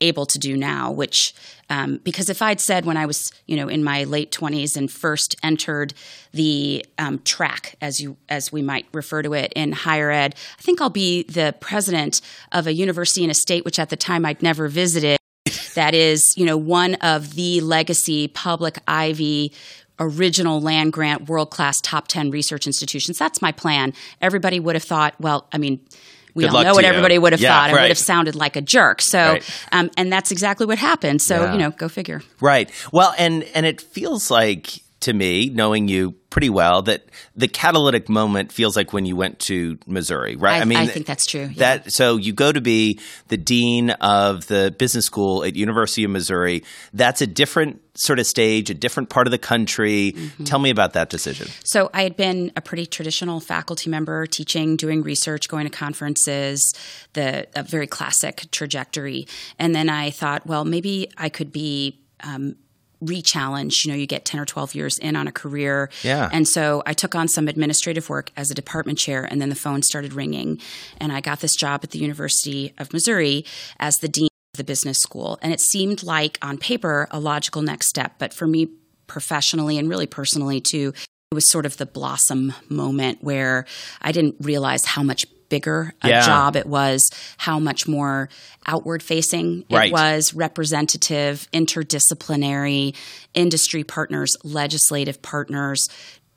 able 0.00 0.26
to 0.26 0.38
do 0.38 0.56
now. 0.56 0.90
Which 0.90 1.34
um, 1.70 2.00
because 2.04 2.28
if 2.28 2.42
I'd 2.42 2.60
said 2.60 2.84
when 2.84 2.96
I 2.96 3.06
was 3.06 3.32
you 3.46 3.56
know 3.56 3.68
in 3.68 3.84
my 3.84 4.04
late 4.04 4.30
20s 4.30 4.76
and 4.76 4.90
first 4.90 5.36
entered 5.42 5.94
the 6.32 6.84
um, 6.98 7.20
track 7.20 7.76
as 7.80 8.00
you 8.00 8.16
as 8.28 8.52
we 8.52 8.62
might 8.62 8.86
refer 8.92 9.22
to 9.22 9.32
it 9.34 9.52
in 9.54 9.72
higher 9.72 10.10
ed, 10.10 10.34
I 10.58 10.62
think 10.62 10.80
I'll 10.80 10.90
be 10.90 11.22
the 11.24 11.54
president 11.60 12.20
of 12.52 12.66
a 12.66 12.72
university 12.72 13.24
in 13.24 13.30
a 13.30 13.34
state 13.34 13.64
which 13.64 13.78
at 13.78 13.90
the 13.90 13.96
time 13.96 14.24
I'd 14.24 14.42
never 14.42 14.68
visited 14.68 15.18
that 15.74 15.94
is, 15.94 16.34
you 16.36 16.46
know, 16.46 16.56
one 16.56 16.94
of 16.96 17.34
the 17.34 17.60
legacy 17.60 18.28
public 18.28 18.78
Ivy 18.88 19.52
original 20.00 20.60
land 20.60 20.92
grant 20.92 21.28
world 21.28 21.50
class 21.50 21.80
top 21.80 22.08
10 22.08 22.30
research 22.30 22.66
institutions. 22.66 23.18
That's 23.18 23.40
my 23.40 23.52
plan. 23.52 23.92
Everybody 24.20 24.58
would 24.58 24.74
have 24.74 24.82
thought, 24.82 25.14
well, 25.20 25.46
I 25.52 25.58
mean, 25.58 25.80
we 26.34 26.44
Good 26.44 26.54
all 26.54 26.62
know 26.64 26.74
what 26.74 26.82
you. 26.84 26.88
everybody 26.90 27.18
would 27.18 27.32
have 27.32 27.40
Yeah, 27.40 27.50
thought. 27.50 27.70
It 27.70 27.74
right. 27.74 27.82
would 27.82 27.90
have 27.90 27.98
sounded 27.98 28.34
like 28.34 28.56
a 28.56 28.60
jerk. 28.60 29.00
So, 29.02 29.18
Right. 29.18 29.50
um, 29.72 29.90
and 29.96 30.12
that's 30.12 30.30
exactly 30.30 30.66
what 30.66 30.78
happened. 30.78 31.22
So, 31.22 31.42
Yeah. 31.42 31.52
you 31.52 31.58
know, 31.58 31.70
go 31.70 31.88
figure. 31.88 32.22
Right. 32.40 32.68
Well, 32.92 33.14
and 33.18 33.44
and 33.54 33.64
it 33.66 33.80
feels 33.80 34.30
like 34.30 34.80
to 35.04 35.12
me, 35.12 35.50
knowing 35.50 35.88
you 35.88 36.12
pretty 36.30 36.50
well, 36.50 36.82
that 36.82 37.04
the 37.36 37.46
catalytic 37.46 38.08
moment 38.08 38.50
feels 38.50 38.76
like 38.76 38.92
when 38.92 39.06
you 39.06 39.14
went 39.14 39.38
to 39.38 39.78
Missouri, 39.86 40.34
right? 40.34 40.60
I- 40.60 40.64
mean, 40.64 40.78
I 40.78 40.86
think 40.86 41.06
that's 41.06 41.26
true, 41.26 41.50
yeah. 41.52 41.76
That 41.76 41.92
so 41.92 42.16
you 42.16 42.32
go 42.32 42.50
to 42.50 42.60
be 42.60 42.98
the 43.28 43.36
dean 43.36 43.90
of 43.90 44.46
the 44.48 44.74
business 44.76 45.06
school 45.06 45.44
at 45.44 45.54
University 45.54 46.04
of 46.04 46.10
Missouri. 46.10 46.64
That's 46.92 47.20
a 47.20 47.26
different 47.26 47.80
sort 47.96 48.18
of 48.18 48.26
stage, 48.26 48.70
a 48.70 48.74
different 48.74 49.10
part 49.10 49.26
of 49.26 49.30
the 49.30 49.38
country. 49.38 50.14
Mm-hmm. 50.16 50.44
Tell 50.44 50.58
me 50.58 50.70
about 50.70 50.94
that 50.94 51.10
decision. 51.10 51.48
So 51.64 51.90
I 51.94 52.02
had 52.02 52.16
been 52.16 52.50
a 52.56 52.60
pretty 52.60 52.86
traditional 52.86 53.38
faculty 53.40 53.88
member, 53.88 54.26
teaching, 54.26 54.76
doing 54.76 55.02
research, 55.02 55.48
going 55.48 55.64
to 55.64 55.70
conferences, 55.70 56.74
the 57.12 57.46
a 57.54 57.62
very 57.62 57.86
classic 57.86 58.46
trajectory. 58.50 59.28
And 59.58 59.74
then 59.74 59.88
I 59.88 60.10
thought, 60.10 60.46
well, 60.46 60.64
maybe 60.64 61.10
I 61.16 61.28
could 61.28 61.52
be 61.52 62.00
um, 62.24 62.56
re-challenged. 63.06 63.84
You 63.84 63.92
know, 63.92 63.98
you 63.98 64.06
get 64.06 64.24
ten 64.24 64.40
or 64.40 64.44
twelve 64.44 64.74
years 64.74 64.98
in 64.98 65.16
on 65.16 65.26
a 65.26 65.32
career, 65.32 65.90
Yeah. 66.02 66.28
And 66.32 66.46
so 66.46 66.82
I 66.86 66.92
took 66.92 67.14
on 67.14 67.28
some 67.28 67.48
administrative 67.48 68.08
work 68.08 68.30
as 68.36 68.50
a 68.50 68.54
department 68.54 68.98
chair, 68.98 69.24
and 69.24 69.40
then 69.40 69.48
the 69.48 69.54
phone 69.54 69.82
started 69.82 70.12
ringing, 70.12 70.60
and 70.98 71.12
I 71.12 71.20
got 71.20 71.40
this 71.40 71.54
job 71.54 71.80
at 71.82 71.90
the 71.90 71.98
University 71.98 72.72
of 72.78 72.92
Missouri 72.92 73.44
as 73.78 73.98
the 73.98 74.08
dean 74.08 74.28
of 74.54 74.58
the 74.58 74.64
business 74.64 74.98
school, 74.98 75.38
and 75.42 75.52
it 75.52 75.60
seemed 75.60 76.02
like 76.02 76.38
on 76.42 76.58
paper 76.58 77.08
a 77.10 77.20
logical 77.20 77.62
next 77.62 77.88
step, 77.88 78.14
but 78.18 78.32
for 78.32 78.46
me 78.46 78.68
professionally 79.06 79.76
and 79.78 79.88
really 79.88 80.06
personally 80.06 80.62
too 80.62 80.94
it 81.30 81.34
was 81.34 81.50
sort 81.50 81.66
of 81.66 81.76
the 81.78 81.86
blossom 81.86 82.54
moment 82.68 83.18
where 83.20 83.66
I 84.00 84.12
didn't 84.12 84.36
realize 84.40 84.84
how 84.84 85.02
much 85.02 85.26
bigger 85.48 85.94
a 86.02 86.08
Yeah. 86.08 86.26
job 86.26 86.56
it 86.56 86.66
was, 86.66 87.08
how 87.38 87.58
much 87.58 87.86
more 87.86 88.28
outward 88.66 89.02
facing 89.02 89.64
it 89.68 89.74
Right. 89.74 89.92
was, 89.92 90.34
representative, 90.34 91.46
interdisciplinary, 91.52 92.94
industry 93.34 93.84
partners, 93.84 94.36
legislative 94.42 95.22
partners. 95.22 95.88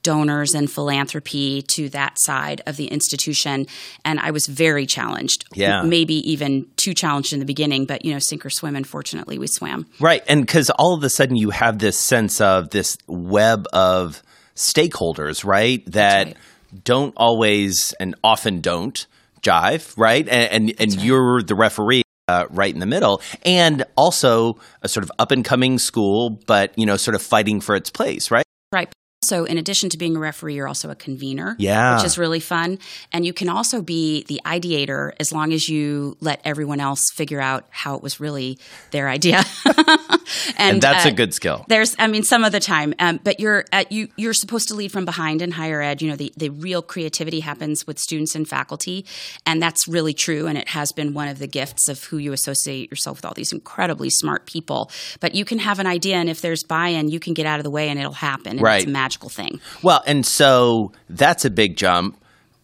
Donors 0.03 0.53
and 0.53 0.71
philanthropy 0.71 1.63
to 1.63 1.89
that 1.89 2.17
side 2.17 2.61
of 2.65 2.77
the 2.77 2.85
institution. 2.85 3.67
And 4.05 4.21
I 4.21 4.31
was 4.31 4.45
very 4.47 4.85
challenged. 4.85 5.43
Yeah. 5.53 5.81
Maybe 5.81 6.13
even 6.31 6.67
too 6.77 6.93
challenged 6.93 7.33
in 7.33 7.39
the 7.39 7.45
beginning, 7.45 7.85
but 7.85 8.05
you 8.05 8.13
know, 8.13 8.19
sink 8.19 8.45
or 8.45 8.49
swim. 8.49 8.77
And 8.77 8.87
fortunately, 8.87 9.37
we 9.37 9.47
swam. 9.47 9.85
Right. 9.99 10.23
And 10.29 10.45
because 10.45 10.69
all 10.69 10.93
of 10.93 11.03
a 11.03 11.09
sudden 11.09 11.35
you 11.35 11.49
have 11.49 11.79
this 11.79 11.97
sense 11.97 12.39
of 12.39 12.69
this 12.69 12.97
web 13.07 13.65
of 13.73 14.23
stakeholders, 14.55 15.43
right? 15.43 15.83
That 15.91 16.27
right. 16.27 16.37
Don't 16.83 17.13
always 17.17 17.93
and 17.99 18.15
often 18.23 18.61
don't 18.61 19.05
jive, 19.41 19.93
right? 19.97 20.27
And 20.27 20.69
and, 20.69 20.81
and 20.81 21.01
you're 21.01 21.41
the 21.43 21.55
referee. 21.55 22.03
Uh, 22.29 22.45
right 22.49 22.73
in 22.73 22.81
the 22.81 22.85
middle, 22.85 23.21
and 23.45 23.85
also 23.95 24.59
a 24.81 24.89
sort 24.89 25.01
of 25.05 25.09
up 25.17 25.31
and 25.31 25.45
coming 25.45 25.79
school, 25.79 26.41
but 26.45 26.77
you 26.77 26.85
know, 26.85 26.97
sort 26.97 27.15
of 27.15 27.21
fighting 27.21 27.61
for 27.61 27.73
its 27.73 27.89
place, 27.89 28.29
right? 28.31 28.43
Right. 28.73 28.91
So, 29.23 29.45
in 29.45 29.57
addition 29.57 29.89
to 29.91 29.97
being 29.97 30.17
a 30.17 30.19
referee, 30.19 30.55
you're 30.55 30.67
also 30.67 30.89
a 30.89 30.95
convener, 30.95 31.55
Yeah. 31.57 31.95
which 31.95 32.05
is 32.05 32.17
really 32.17 32.41
fun. 32.41 32.79
And 33.13 33.25
you 33.25 33.31
can 33.31 33.47
also 33.47 33.81
be 33.81 34.25
the 34.27 34.41
ideator 34.45 35.11
as 35.21 35.31
long 35.31 35.53
as 35.53 35.69
you 35.69 36.17
let 36.19 36.41
everyone 36.43 36.81
else 36.81 36.99
figure 37.15 37.39
out 37.39 37.65
how 37.69 37.95
it 37.95 38.03
was 38.03 38.19
really 38.19 38.59
their 38.91 39.07
idea. 39.07 39.45
and, 40.57 40.75
And 40.75 40.81
that's 40.81 41.05
uh, 41.05 41.09
a 41.09 41.11
good 41.11 41.33
skill. 41.33 41.65
There's, 41.67 41.95
I 41.99 42.07
mean, 42.07 42.23
some 42.23 42.43
of 42.43 42.51
the 42.51 42.59
time, 42.59 42.93
um, 42.99 43.19
but 43.23 43.39
you're 43.39 43.65
at, 43.71 43.91
you 43.91 44.09
you're 44.17 44.33
supposed 44.33 44.67
to 44.69 44.75
lead 44.75 44.91
from 44.91 45.05
behind 45.05 45.41
in 45.41 45.51
higher 45.51 45.81
ed. 45.81 46.01
You 46.01 46.09
know, 46.09 46.15
the 46.15 46.33
the 46.37 46.49
real 46.49 46.81
creativity 46.81 47.39
happens 47.39 47.87
with 47.87 47.99
students 47.99 48.35
and 48.35 48.47
faculty, 48.47 49.05
and 49.45 49.61
that's 49.61 49.87
really 49.87 50.13
true. 50.13 50.47
And 50.47 50.57
it 50.57 50.69
has 50.69 50.91
been 50.91 51.13
one 51.13 51.27
of 51.27 51.39
the 51.39 51.47
gifts 51.47 51.87
of 51.87 52.03
who 52.03 52.17
you 52.17 52.33
associate 52.33 52.89
yourself 52.91 53.17
with 53.17 53.25
all 53.25 53.33
these 53.33 53.53
incredibly 53.53 54.09
smart 54.09 54.45
people. 54.45 54.91
But 55.19 55.35
you 55.35 55.45
can 55.45 55.59
have 55.59 55.79
an 55.79 55.87
idea, 55.87 56.17
and 56.17 56.29
if 56.29 56.41
there's 56.41 56.63
buy-in, 56.63 57.09
you 57.09 57.19
can 57.19 57.33
get 57.33 57.45
out 57.45 57.59
of 57.59 57.63
the 57.63 57.71
way, 57.71 57.89
and 57.89 57.99
it'll 57.99 58.13
happen. 58.13 58.57
And 58.57 58.61
Right. 58.61 58.77
It's 58.77 58.87
a 58.87 58.91
magical 58.91 59.29
thing. 59.29 59.59
Well, 59.81 60.03
and 60.05 60.25
so 60.25 60.91
that's 61.09 61.45
a 61.45 61.49
big 61.49 61.77
jump. 61.77 62.17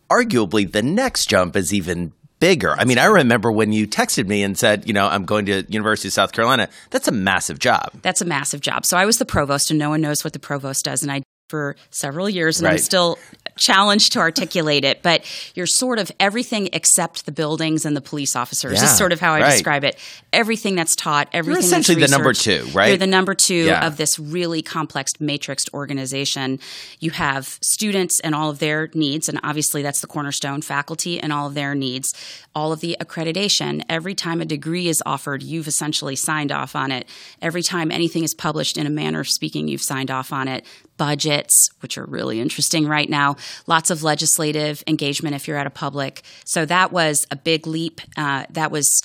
Arguably, 0.09 0.71
the 0.71 0.81
next 0.81 1.27
jump 1.27 1.55
is 1.55 1.73
even 1.73 2.11
bigger. 2.43 2.75
I 2.77 2.83
mean, 2.83 2.97
I 2.97 3.05
remember 3.05 3.49
when 3.53 3.71
you 3.71 3.87
texted 3.87 4.27
me 4.27 4.43
and 4.43 4.57
said, 4.57 4.85
you 4.85 4.91
know, 4.91 5.07
I'm 5.07 5.23
going 5.23 5.45
to 5.45 5.63
University 5.69 6.09
of 6.09 6.13
South 6.13 6.33
Carolina. 6.33 6.67
That's 6.89 7.07
a 7.07 7.11
massive 7.13 7.57
job. 7.57 7.91
That's 8.01 8.19
a 8.19 8.25
massive 8.25 8.59
job. 8.59 8.85
So 8.85 8.97
I 8.97 9.05
was 9.05 9.17
the 9.17 9.25
provost, 9.25 9.69
and 9.69 9.79
no 9.79 9.89
one 9.89 10.01
knows 10.01 10.25
what 10.25 10.33
the 10.33 10.39
provost 10.39 10.83
does, 10.83 11.03
and 11.03 11.11
I 11.11 11.19
did 11.19 11.23
for 11.47 11.77
several 11.89 12.29
years, 12.29 12.59
and 12.59 12.67
I'm 12.67 12.79
still 12.79 13.17
challenged 13.57 14.13
to 14.13 14.19
articulate 14.19 14.83
it. 14.83 15.01
But 15.03 15.23
you're 15.55 15.67
sort 15.67 15.99
of 15.99 16.11
everything 16.19 16.69
except 16.73 17.25
the 17.25 17.31
buildings 17.31 17.85
and 17.85 17.95
the 17.95 18.01
police 18.01 18.35
officers. 18.35 18.79
Yeah, 18.79 18.85
is 18.85 18.97
sort 18.97 19.11
of 19.11 19.19
how 19.19 19.33
I 19.33 19.41
right. 19.41 19.51
describe 19.51 19.83
it. 19.83 19.97
Everything 20.31 20.75
that's 20.75 20.95
taught, 20.95 21.27
everything. 21.33 21.55
that's 21.55 21.67
essentially 21.67 22.01
the 22.01 22.07
number 22.07 22.33
two, 22.33 22.65
right? 22.73 22.89
You're 22.89 22.97
the 22.97 23.07
number 23.07 23.33
two 23.33 23.65
Yeah. 23.65 23.85
of 23.85 23.97
this 23.97 24.17
really 24.19 24.61
complex 24.61 25.11
matrixed 25.19 25.73
organization. 25.73 26.59
You 26.99 27.11
have 27.11 27.57
students 27.61 28.19
and 28.21 28.33
all 28.35 28.49
of 28.49 28.59
their 28.59 28.89
needs, 28.93 29.29
and 29.29 29.39
obviously 29.43 29.81
that's 29.81 30.01
the 30.01 30.07
cornerstone. 30.07 30.61
Faculty 30.61 31.19
and 31.19 31.31
all 31.31 31.47
of 31.47 31.53
their 31.53 31.75
needs, 31.75 32.13
all 32.55 32.71
of 32.71 32.79
the 32.79 32.97
accreditation. 32.99 33.83
Every 33.89 34.15
time 34.15 34.41
a 34.41 34.45
degree 34.45 34.87
is 34.87 35.01
offered, 35.05 35.43
you've 35.43 35.67
essentially 35.67 36.15
signed 36.15 36.51
off 36.51 36.75
on 36.75 36.91
it. 36.91 37.07
Every 37.41 37.61
time 37.63 37.91
anything 37.91 38.23
is 38.23 38.33
published 38.33 38.77
in 38.77 38.85
a 38.87 38.89
manner 38.89 39.19
of 39.19 39.27
speaking, 39.27 39.67
you've 39.67 39.81
signed 39.81 40.11
off 40.11 40.31
on 40.33 40.47
it. 40.47 40.65
Budgets, 40.97 41.69
which 41.81 41.97
are 41.97 42.05
really 42.05 42.39
interesting 42.39 42.87
right 42.87 43.09
now. 43.09 43.35
Lots 43.67 43.89
of 43.89 44.03
legislative 44.03 44.83
engagement 44.87 45.35
if 45.35 45.47
you're 45.47 45.57
at 45.57 45.67
a 45.67 45.71
public. 45.71 46.21
So 46.45 46.65
that 46.65 46.91
was 46.91 47.25
a 47.31 47.35
big 47.35 47.65
leap. 47.67 48.01
Uh, 48.17 48.45
that 48.51 48.71
was 48.71 49.01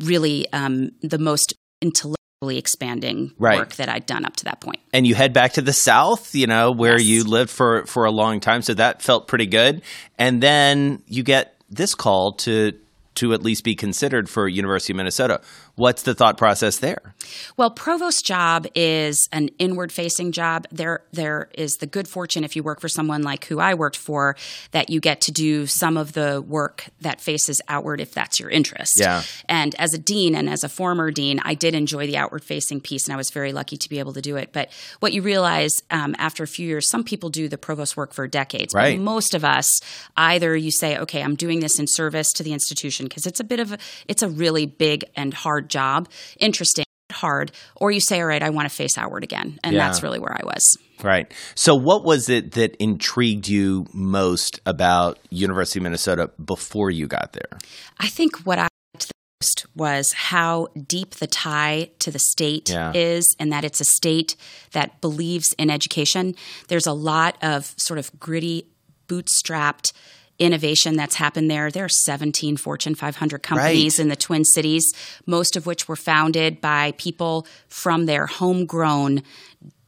really 0.00 0.46
um, 0.52 0.90
the 1.02 1.18
most 1.18 1.54
intellectually 1.80 2.18
expanding 2.58 3.32
Right. 3.38 3.58
work 3.58 3.74
that 3.76 3.88
I'd 3.88 4.06
done 4.06 4.24
up 4.24 4.36
to 4.36 4.44
that 4.44 4.60
point. 4.60 4.78
and 4.92 5.06
you 5.06 5.14
head 5.14 5.32
back 5.32 5.54
to 5.54 5.62
the 5.62 5.72
South, 5.72 6.34
you 6.34 6.46
know, 6.46 6.70
where 6.70 6.98
Yes. 6.98 7.06
you 7.06 7.24
lived 7.24 7.50
for, 7.50 7.84
for 7.86 8.04
a 8.04 8.10
long 8.12 8.38
time. 8.40 8.62
So 8.62 8.74
that 8.74 9.02
felt 9.02 9.26
pretty 9.26 9.46
good. 9.46 9.82
And 10.18 10.40
then 10.42 11.02
you 11.06 11.22
get 11.22 11.54
this 11.70 11.94
call 11.94 12.32
to 12.32 12.72
to 13.16 13.32
at 13.34 13.42
least 13.42 13.64
be 13.64 13.74
considered 13.74 14.30
for 14.30 14.46
University 14.46 14.92
of 14.92 14.96
Minnesota. 14.96 15.40
What's 15.78 16.02
the 16.02 16.12
thought 16.12 16.36
process 16.36 16.78
there? 16.78 17.14
Well, 17.56 17.70
provost 17.70 18.26
job 18.26 18.66
is 18.74 19.28
an 19.30 19.50
inward 19.60 19.92
facing 19.92 20.32
job. 20.32 20.66
There 20.72 21.02
there 21.12 21.50
is 21.54 21.76
the 21.76 21.86
good 21.86 22.08
fortune 22.08 22.42
if 22.42 22.56
you 22.56 22.64
work 22.64 22.80
for 22.80 22.88
someone 22.88 23.22
like 23.22 23.44
who 23.44 23.60
I 23.60 23.74
worked 23.74 23.96
for 23.96 24.34
that 24.72 24.90
you 24.90 24.98
get 24.98 25.20
to 25.22 25.32
do 25.32 25.66
some 25.66 25.96
of 25.96 26.14
the 26.14 26.42
work 26.42 26.86
that 27.00 27.20
faces 27.20 27.62
outward 27.68 28.00
if 28.00 28.12
that's 28.12 28.40
your 28.40 28.50
interest. 28.50 28.94
Yeah. 28.96 29.22
And 29.48 29.76
as 29.76 29.94
a 29.94 29.98
dean 29.98 30.34
and 30.34 30.50
as 30.50 30.64
a 30.64 30.68
former 30.68 31.12
dean, 31.12 31.40
I 31.44 31.54
did 31.54 31.76
enjoy 31.76 32.08
the 32.08 32.16
outward 32.16 32.42
facing 32.42 32.80
piece 32.80 33.06
and 33.06 33.14
I 33.14 33.16
was 33.16 33.30
very 33.30 33.52
lucky 33.52 33.76
to 33.76 33.88
be 33.88 34.00
able 34.00 34.14
to 34.14 34.20
do 34.20 34.34
it. 34.34 34.52
But 34.52 34.70
what 34.98 35.12
you 35.12 35.22
realize 35.22 35.70
um, 35.92 36.16
after 36.18 36.42
a 36.42 36.48
few 36.48 36.66
years, 36.66 36.90
some 36.90 37.04
people 37.04 37.30
do 37.30 37.48
the 37.48 37.58
provost 37.58 37.96
work 37.96 38.12
for 38.12 38.26
decades. 38.26 38.74
Right. 38.74 38.96
But 38.96 39.04
most 39.04 39.32
of 39.32 39.44
us, 39.44 39.80
either 40.16 40.56
you 40.56 40.72
say, 40.72 40.98
okay, 40.98 41.22
I'm 41.22 41.36
doing 41.36 41.60
this 41.60 41.78
in 41.78 41.86
service 41.86 42.32
to 42.32 42.42
the 42.42 42.52
institution 42.52 43.06
because 43.06 43.26
it's 43.26 43.38
a 43.38 43.44
bit 43.44 43.60
of 43.60 43.74
a, 43.74 43.78
it's 44.08 44.24
a 44.24 44.28
really 44.28 44.66
big 44.66 45.04
and 45.14 45.32
hard 45.32 45.67
job, 45.68 46.08
interesting, 46.38 46.84
hard, 47.12 47.52
or 47.76 47.90
you 47.90 48.00
say, 48.00 48.20
all 48.20 48.26
right, 48.26 48.42
I 48.42 48.50
want 48.50 48.68
to 48.68 48.74
face 48.74 48.98
outward 48.98 49.24
again. 49.24 49.58
And 49.64 49.74
Yeah. 49.74 49.86
that's 49.86 50.02
really 50.02 50.18
where 50.18 50.32
I 50.32 50.42
was. 50.44 50.76
Right. 51.02 51.32
So, 51.54 51.74
what 51.74 52.04
was 52.04 52.28
it 52.28 52.52
that 52.52 52.74
intrigued 52.76 53.48
you 53.48 53.86
most 53.92 54.60
about 54.66 55.18
University 55.30 55.78
of 55.78 55.84
Minnesota 55.84 56.30
before 56.44 56.90
you 56.90 57.06
got 57.06 57.32
there? 57.32 57.58
I 57.98 58.08
think 58.08 58.38
what 58.40 58.58
I 58.58 58.62
liked 58.94 59.08
the 59.08 59.12
most 59.40 59.66
was 59.76 60.12
how 60.12 60.66
deep 60.86 61.14
the 61.16 61.28
tie 61.28 61.90
to 62.00 62.10
the 62.10 62.18
state 62.18 62.68
Yeah. 62.70 62.92
is, 62.94 63.36
and 63.38 63.52
that 63.52 63.64
it's 63.64 63.80
a 63.80 63.84
state 63.84 64.34
that 64.72 65.00
believes 65.00 65.54
in 65.56 65.70
education. 65.70 66.34
There's 66.66 66.86
a 66.86 66.92
lot 66.92 67.38
of 67.42 67.74
sort 67.76 67.98
of 67.98 68.10
gritty, 68.18 68.66
bootstrapped 69.08 69.92
innovation 70.38 70.96
that's 70.96 71.16
happened 71.16 71.50
there. 71.50 71.70
There 71.70 71.84
are 71.84 71.88
17 71.88 72.56
Fortune 72.56 72.94
500 72.94 73.42
companies 73.42 73.98
Right. 73.98 74.02
in 74.02 74.08
the 74.08 74.16
Twin 74.16 74.44
Cities, 74.44 74.92
most 75.26 75.56
of 75.56 75.66
which 75.66 75.88
were 75.88 75.96
founded 75.96 76.60
by 76.60 76.92
people 76.96 77.46
from 77.68 78.06
their 78.06 78.26
homegrown 78.26 79.22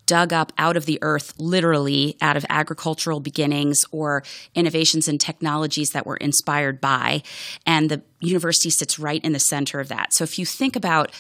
dug 0.07 0.33
up 0.33 0.53
out 0.59 0.77
of 0.77 0.87
the 0.87 0.99
earth, 1.03 1.35
literally 1.39 2.17
out 2.21 2.37
of 2.37 2.45
agricultural 2.49 3.21
beginnings 3.21 3.79
or 3.93 4.25
innovations 4.57 5.07
and 5.07 5.21
technologies 5.21 5.91
that 5.91 6.05
were 6.05 6.17
inspired 6.17 6.81
by. 6.81 7.23
And 7.65 7.89
the 7.89 8.03
university 8.19 8.71
sits 8.71 8.99
right 8.99 9.25
in 9.25 9.33
the 9.33 9.39
center 9.39 9.79
of 9.79 9.87
that. 9.87 10.13
So 10.13 10.25
if 10.25 10.37
you 10.37 10.45
think 10.45 10.75
about 10.75 11.13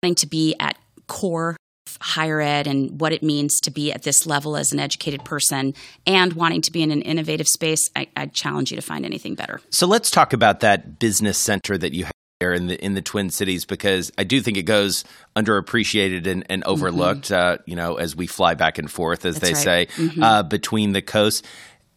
wanting 0.00 0.14
to 0.14 0.28
be 0.28 0.54
at 0.60 0.76
core 1.08 1.56
higher 2.00 2.40
ed 2.40 2.66
and 2.66 3.00
what 3.00 3.12
it 3.12 3.22
means 3.22 3.60
to 3.60 3.70
be 3.70 3.92
at 3.92 4.02
this 4.02 4.26
level 4.26 4.56
as 4.56 4.72
an 4.72 4.80
educated 4.80 5.24
person 5.24 5.74
and 6.06 6.32
wanting 6.32 6.62
to 6.62 6.72
be 6.72 6.82
in 6.82 6.90
an 6.90 7.02
innovative 7.02 7.46
space, 7.46 7.90
I, 7.94 8.08
I'd 8.16 8.32
challenge 8.32 8.70
you 8.70 8.76
to 8.76 8.82
find 8.82 9.04
anything 9.04 9.34
better. 9.34 9.60
So, 9.70 9.86
let's 9.86 10.10
talk 10.10 10.32
about 10.32 10.60
that 10.60 10.98
business 10.98 11.38
center 11.38 11.76
that 11.78 11.92
you 11.92 12.04
have 12.04 12.12
there 12.40 12.52
in 12.54 12.66
the 12.66 12.84
in 12.84 12.94
the 12.94 13.02
Twin 13.02 13.30
Cities 13.30 13.64
because 13.64 14.10
I 14.18 14.24
do 14.24 14.40
think 14.40 14.56
it 14.56 14.62
goes 14.62 15.04
underappreciated 15.36 16.26
and, 16.26 16.44
and 16.48 16.64
overlooked. 16.64 17.28
Mm-hmm. 17.28 17.60
Uh, 17.60 17.62
you 17.66 17.76
know, 17.76 17.96
as 17.96 18.16
we 18.16 18.26
fly 18.26 18.54
back 18.54 18.78
and 18.78 18.90
forth, 18.90 19.24
as 19.24 19.38
That's 19.38 19.62
they 19.62 19.70
right. 19.70 19.90
say, 19.90 20.02
mm-hmm. 20.02 20.22
uh, 20.22 20.42
between 20.42 20.92
the 20.92 21.02
coasts. 21.02 21.46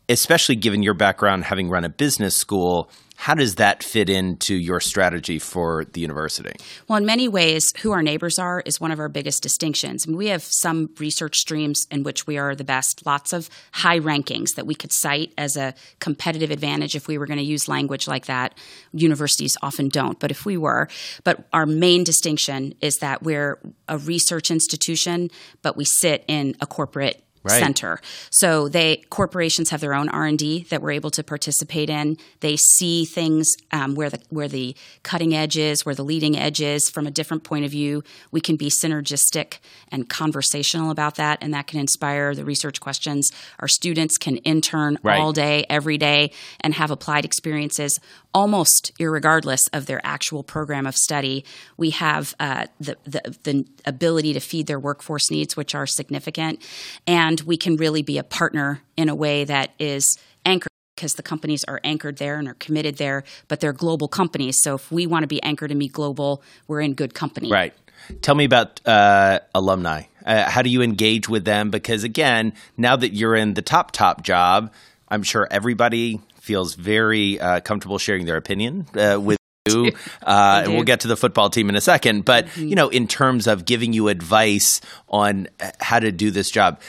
Especially 0.09 0.57
given 0.57 0.83
your 0.83 0.93
background, 0.93 1.45
having 1.45 1.69
run 1.69 1.85
a 1.85 1.89
business 1.89 2.35
school, 2.35 2.91
how 3.23 3.33
does 3.33 3.55
that 3.55 3.83
fit 3.83 4.09
into 4.09 4.53
your 4.53 4.81
strategy 4.81 5.39
for 5.39 5.85
the 5.85 6.01
university? 6.01 6.51
Well, 6.89 6.97
in 6.97 7.05
many 7.05 7.29
ways, 7.29 7.71
who 7.79 7.93
our 7.93 8.03
neighbors 8.03 8.37
are 8.37 8.59
is 8.65 8.81
one 8.81 8.91
of 8.91 8.99
our 8.99 9.07
biggest 9.07 9.41
distinctions. 9.41 10.03
I 10.05 10.09
mean, 10.09 10.17
we 10.17 10.27
have 10.27 10.43
some 10.43 10.89
research 10.99 11.37
streams 11.37 11.87
in 11.89 12.03
which 12.03 12.27
we 12.27 12.37
are 12.37 12.53
the 12.53 12.65
best, 12.65 13.05
lots 13.05 13.31
of 13.31 13.49
high 13.71 14.01
rankings 14.01 14.55
that 14.55 14.67
we 14.67 14.75
could 14.75 14.91
cite 14.91 15.31
as 15.37 15.55
a 15.55 15.73
competitive 16.01 16.51
advantage 16.51 16.95
if 16.97 17.07
we 17.07 17.17
were 17.17 17.25
going 17.25 17.39
to 17.39 17.45
use 17.45 17.69
language 17.69 18.09
like 18.09 18.25
that. 18.25 18.57
Universities 18.91 19.55
often 19.61 19.87
don't, 19.87 20.19
but 20.19 20.29
if 20.29 20.45
we 20.45 20.57
were. 20.57 20.89
But 21.23 21.47
our 21.53 21.65
main 21.65 22.03
distinction 22.03 22.73
is 22.81 22.97
that 22.97 23.23
we're 23.23 23.57
a 23.87 23.97
research 23.99 24.51
institution, 24.51 25.31
but 25.61 25.77
we 25.77 25.85
sit 25.85 26.25
in 26.27 26.57
a 26.59 26.67
corporate 26.67 27.23
Right. 27.43 27.59
center. 27.59 27.99
So 28.29 28.69
they 28.69 29.03
corporations 29.09 29.69
have 29.71 29.81
their 29.81 29.93
own 29.93 30.07
R 30.07 30.25
and 30.25 30.39
D 30.39 30.65
that 30.69 30.81
we're 30.81 30.91
able 30.91 31.11
to 31.11 31.23
participate 31.23 31.89
in. 31.89 32.17
They 32.39 32.55
see 32.55 33.03
things 33.03 33.51
um, 33.71 33.95
where 33.95 34.09
the 34.09 34.19
where 34.29 34.47
the 34.47 34.75
cutting 35.03 35.33
edge 35.35 35.57
is, 35.57 35.85
where 35.85 35.95
the 35.95 36.05
leading 36.05 36.37
edge 36.37 36.61
is 36.61 36.89
from 36.89 37.05
a 37.05 37.11
different 37.11 37.43
point 37.43 37.65
of 37.65 37.71
view. 37.71 38.01
We 38.31 38.39
can 38.39 38.55
be 38.55 38.69
synergistic 38.69 39.57
and 39.91 40.07
conversational 40.07 40.89
about 40.89 41.15
that, 41.15 41.39
and 41.41 41.53
that 41.53 41.67
can 41.67 41.79
inspire 41.79 42.33
the 42.33 42.45
research 42.45 42.79
questions. 42.79 43.29
Our 43.59 43.67
students 43.67 44.17
can 44.17 44.37
intern 44.37 44.97
right. 45.03 45.19
all 45.19 45.33
day, 45.33 45.65
every 45.69 45.97
day, 45.97 46.31
and 46.61 46.73
have 46.75 46.91
applied 46.91 47.25
experiences 47.25 47.99
almost 48.33 48.91
regardless 48.99 49.67
of 49.73 49.85
their 49.85 50.01
actual 50.03 50.43
program 50.43 50.87
of 50.87 50.95
study. 50.95 51.45
We 51.77 51.91
have 51.91 52.33
uh, 52.39 52.67
the, 52.79 52.97
the 53.05 53.37
the 53.43 53.65
ability 53.85 54.33
to 54.33 54.39
feed 54.39 54.67
their 54.67 54.79
workforce 54.79 55.29
needs, 55.29 55.55
which 55.55 55.75
are 55.75 55.85
significant, 55.85 56.61
and 57.05 57.32
and 57.39 57.47
we 57.47 57.57
can 57.57 57.77
really 57.77 58.03
be 58.03 58.19
a 58.19 58.23
partner 58.23 58.81
in 58.95 59.09
a 59.09 59.15
way 59.15 59.43
that 59.43 59.71
is 59.79 60.17
anchored 60.45 60.69
because 60.95 61.15
the 61.15 61.23
companies 61.23 61.63
are 61.63 61.81
anchored 61.83 62.17
there 62.17 62.37
and 62.37 62.47
are 62.47 62.53
committed 62.53 62.97
there, 62.97 63.23
but 63.47 63.59
they're 63.59 63.73
global 63.73 64.07
companies. 64.07 64.61
So 64.61 64.75
if 64.75 64.91
we 64.91 65.07
want 65.07 65.23
to 65.23 65.27
be 65.27 65.41
anchored 65.41 65.71
and 65.71 65.79
be 65.79 65.87
global, 65.87 66.43
we're 66.67 66.81
in 66.81 66.93
good 66.93 67.15
company. 67.15 67.51
Right. 67.51 67.73
Tell 68.21 68.35
me 68.35 68.45
about 68.45 68.85
uh, 68.85 69.39
alumni. 69.55 70.03
Uh, 70.23 70.47
how 70.47 70.61
do 70.61 70.69
you 70.69 70.83
engage 70.83 71.27
with 71.27 71.45
them? 71.45 71.71
Because 71.71 72.03
again, 72.03 72.53
now 72.77 72.95
that 72.95 73.13
you're 73.13 73.35
in 73.35 73.55
the 73.55 73.63
top 73.63 73.91
top 73.91 74.21
job, 74.21 74.71
I'm 75.07 75.23
sure 75.23 75.47
everybody 75.49 76.21
feels 76.39 76.75
very 76.75 77.39
uh, 77.39 77.61
comfortable 77.61 77.97
sharing 77.97 78.25
their 78.25 78.37
opinion 78.37 78.85
uh, 78.95 79.19
with 79.19 79.39
you. 79.69 79.91
Uh, 80.21 80.63
and 80.65 80.73
we'll 80.73 80.83
get 80.83 80.99
to 81.01 81.07
the 81.07 81.15
football 81.15 81.49
team 81.49 81.69
in 81.69 81.75
a 81.75 81.81
second. 81.81 82.25
But 82.25 82.47
mm-hmm. 82.47 82.67
you 82.67 82.75
know, 82.75 82.89
in 82.89 83.07
terms 83.07 83.47
of 83.47 83.65
giving 83.65 83.93
you 83.93 84.09
advice 84.09 84.81
on 85.07 85.47
uh, 85.59 85.71
how 85.79 85.99
to 85.99 86.11
do 86.11 86.31
this 86.31 86.51
job, 86.51 86.81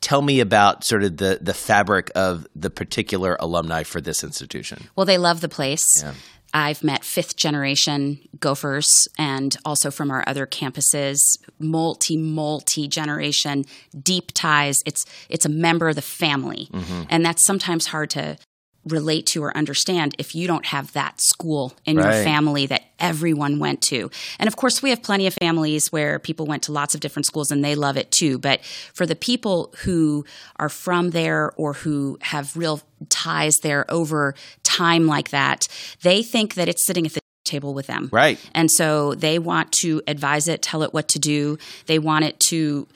tell 0.00 0.22
me 0.22 0.40
about 0.40 0.84
sort 0.84 1.02
of 1.02 1.16
the 1.16 1.38
the 1.40 1.54
fabric 1.54 2.10
of 2.14 2.46
the 2.54 2.70
particular 2.70 3.36
alumni 3.40 3.82
for 3.82 4.00
this 4.00 4.22
institution. 4.22 4.88
Well, 4.96 5.06
they 5.06 5.18
love 5.18 5.40
the 5.40 5.48
place. 5.48 5.86
Yeah. 6.02 6.14
I've 6.54 6.82
met 6.82 7.04
fifth 7.04 7.36
generation 7.36 8.20
Gophers 8.40 8.88
and 9.18 9.54
also 9.66 9.90
from 9.90 10.10
our 10.10 10.24
other 10.26 10.46
campuses, 10.46 11.18
multi 11.58 12.16
multi 12.16 12.88
generation, 12.88 13.64
deep 14.00 14.32
ties. 14.32 14.78
It's 14.86 15.04
it's 15.28 15.44
a 15.44 15.50
member 15.50 15.88
of 15.88 15.94
the 15.94 16.02
family, 16.02 16.68
mm-hmm. 16.72 17.02
and 17.10 17.24
that's 17.24 17.44
sometimes 17.44 17.86
hard 17.86 18.10
to 18.10 18.38
relate 18.86 19.26
to 19.26 19.44
or 19.44 19.54
understand 19.56 20.14
if 20.18 20.34
you 20.34 20.46
don't 20.46 20.66
have 20.66 20.92
that 20.92 21.20
school 21.20 21.74
in 21.84 21.96
right. 21.96 22.14
your 22.14 22.24
family 22.24 22.66
that 22.66 22.87
everyone 23.00 23.58
went 23.58 23.82
to. 23.82 24.10
And 24.38 24.48
of 24.48 24.56
course, 24.56 24.82
we 24.82 24.90
have 24.90 25.02
plenty 25.02 25.26
of 25.26 25.34
families 25.34 25.92
where 25.92 26.18
people 26.18 26.46
went 26.46 26.64
to 26.64 26.72
lots 26.72 26.94
of 26.94 27.00
different 27.00 27.26
schools 27.26 27.50
and 27.50 27.64
they 27.64 27.74
love 27.74 27.96
it 27.96 28.10
too. 28.10 28.38
But 28.38 28.64
for 28.92 29.06
the 29.06 29.16
people 29.16 29.74
who 29.84 30.24
are 30.56 30.68
from 30.68 31.10
there 31.10 31.52
or 31.56 31.72
who 31.72 32.18
have 32.22 32.56
real 32.56 32.80
ties 33.08 33.58
there 33.60 33.84
over 33.90 34.34
time 34.62 35.06
like 35.06 35.30
that, 35.30 35.68
they 36.02 36.22
think 36.22 36.54
that 36.54 36.68
it's 36.68 36.84
sitting 36.84 37.06
at 37.06 37.12
the 37.12 37.20
table 37.48 37.74
with 37.74 37.86
them. 37.86 38.08
Right. 38.12 38.38
And 38.54 38.70
so 38.70 39.14
they 39.14 39.38
want 39.38 39.72
to 39.80 40.02
advise 40.06 40.46
it, 40.48 40.62
tell 40.62 40.82
it 40.82 40.94
what 40.94 41.08
to 41.08 41.18
do. 41.18 41.58
They 41.86 41.98
want 41.98 42.24
it 42.24 42.38
to 42.48 42.86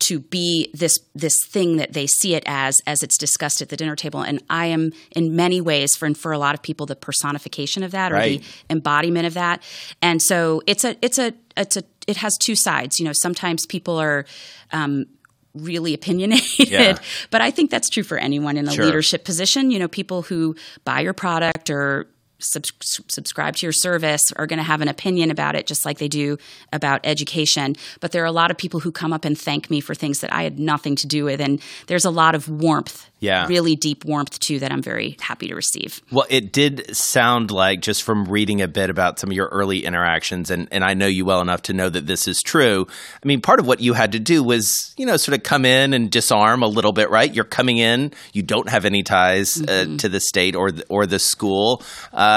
to 0.00 0.20
be 0.20 0.70
this 0.72 0.98
this 1.14 1.34
thing 1.46 1.76
that 1.76 1.92
they 1.92 2.06
see 2.06 2.34
it 2.34 2.42
as 2.46 2.80
as 2.86 3.02
it's 3.02 3.18
discussed 3.18 3.60
at 3.60 3.68
the 3.68 3.76
dinner 3.76 3.96
table. 3.96 4.20
And 4.20 4.42
I 4.48 4.66
am 4.66 4.92
in 5.10 5.34
many 5.34 5.60
ways 5.60 5.96
for 5.96 6.12
for 6.14 6.32
a 6.32 6.38
lot 6.38 6.54
of 6.54 6.62
people 6.62 6.86
the 6.86 6.96
personification 6.96 7.82
of 7.82 7.90
that 7.92 8.12
or 8.12 8.16
right. 8.16 8.40
the 8.40 8.46
embodiment 8.70 9.26
of 9.26 9.34
that. 9.34 9.62
And 10.00 10.22
so 10.22 10.62
it's 10.66 10.84
a 10.84 10.96
it's 11.02 11.18
a 11.18 11.32
it's 11.56 11.76
a 11.76 11.82
it 12.06 12.16
has 12.18 12.36
two 12.38 12.54
sides. 12.54 12.98
You 12.98 13.04
know, 13.04 13.12
sometimes 13.12 13.66
people 13.66 13.98
are 13.98 14.24
um, 14.72 15.06
really 15.54 15.94
opinionated. 15.94 16.70
Yeah. 16.70 16.98
But 17.30 17.40
I 17.40 17.50
think 17.50 17.70
that's 17.70 17.88
true 17.88 18.02
for 18.02 18.18
anyone 18.18 18.56
in 18.56 18.68
a 18.68 18.72
sure. 18.72 18.84
leadership 18.84 19.24
position. 19.24 19.70
You 19.70 19.78
know, 19.78 19.88
people 19.88 20.22
who 20.22 20.56
buy 20.84 21.00
your 21.00 21.12
product 21.12 21.70
or 21.70 22.08
sub- 22.38 22.64
subscribe 22.82 23.56
to 23.56 23.66
your 23.66 23.72
service 23.72 24.22
are 24.36 24.46
going 24.46 24.58
to 24.58 24.64
have 24.64 24.80
an 24.80 24.88
opinion 24.88 25.30
about 25.30 25.54
it, 25.54 25.66
just 25.66 25.84
like 25.84 25.98
they 25.98 26.08
do 26.08 26.38
about 26.72 27.00
education. 27.04 27.76
But 28.00 28.12
there 28.12 28.22
are 28.22 28.26
a 28.26 28.32
lot 28.32 28.50
of 28.50 28.56
people 28.56 28.80
who 28.80 28.92
come 28.92 29.12
up 29.12 29.24
and 29.24 29.38
thank 29.38 29.70
me 29.70 29.80
for 29.80 29.94
things 29.94 30.20
that 30.20 30.32
I 30.32 30.42
had 30.42 30.58
nothing 30.58 30.96
to 30.96 31.06
do 31.06 31.24
with. 31.24 31.40
And 31.40 31.60
there's 31.86 32.04
a 32.04 32.10
lot 32.10 32.34
of 32.34 32.48
warmth 32.48 33.08
yeah. 33.20 33.46
really 33.46 33.76
deep 33.76 34.04
warmth 34.04 34.38
too 34.38 34.58
that 34.60 34.72
I'm 34.72 34.82
very 34.82 35.16
happy 35.20 35.48
to 35.48 35.54
receive. 35.54 36.00
Well, 36.10 36.26
it 36.30 36.52
did 36.52 36.94
sound 36.96 37.50
like 37.50 37.80
just 37.80 38.02
from 38.02 38.26
reading 38.26 38.62
a 38.62 38.68
bit 38.68 38.90
about 38.90 39.18
some 39.18 39.30
of 39.30 39.36
your 39.36 39.48
early 39.48 39.84
interactions, 39.84 40.50
and, 40.50 40.68
and 40.70 40.84
I 40.84 40.94
know 40.94 41.06
you 41.06 41.24
well 41.24 41.40
enough 41.40 41.62
to 41.62 41.72
know 41.72 41.88
that 41.88 42.06
this 42.06 42.28
is 42.28 42.42
true. 42.42 42.86
I 42.88 43.26
mean, 43.26 43.40
part 43.40 43.60
of 43.60 43.66
what 43.66 43.80
you 43.80 43.94
had 43.94 44.12
to 44.12 44.18
do 44.18 44.42
was, 44.42 44.94
you 44.96 45.06
know, 45.06 45.16
sort 45.16 45.36
of 45.36 45.42
come 45.42 45.64
in 45.64 45.94
and 45.94 46.10
disarm 46.10 46.62
a 46.62 46.68
little 46.68 46.92
bit, 46.92 47.10
right? 47.10 47.32
You're 47.32 47.44
coming 47.44 47.78
in, 47.78 48.12
you 48.32 48.42
don't 48.42 48.68
have 48.68 48.84
any 48.84 49.02
ties 49.02 49.56
uh, 49.56 49.64
mm-hmm. 49.64 49.94
uh, 49.94 49.98
to 49.98 50.08
the 50.08 50.20
state 50.20 50.54
or 50.54 50.70
the, 50.70 50.84
or 50.88 51.06
the 51.06 51.18
school. 51.18 51.82
Uh, 52.12 52.27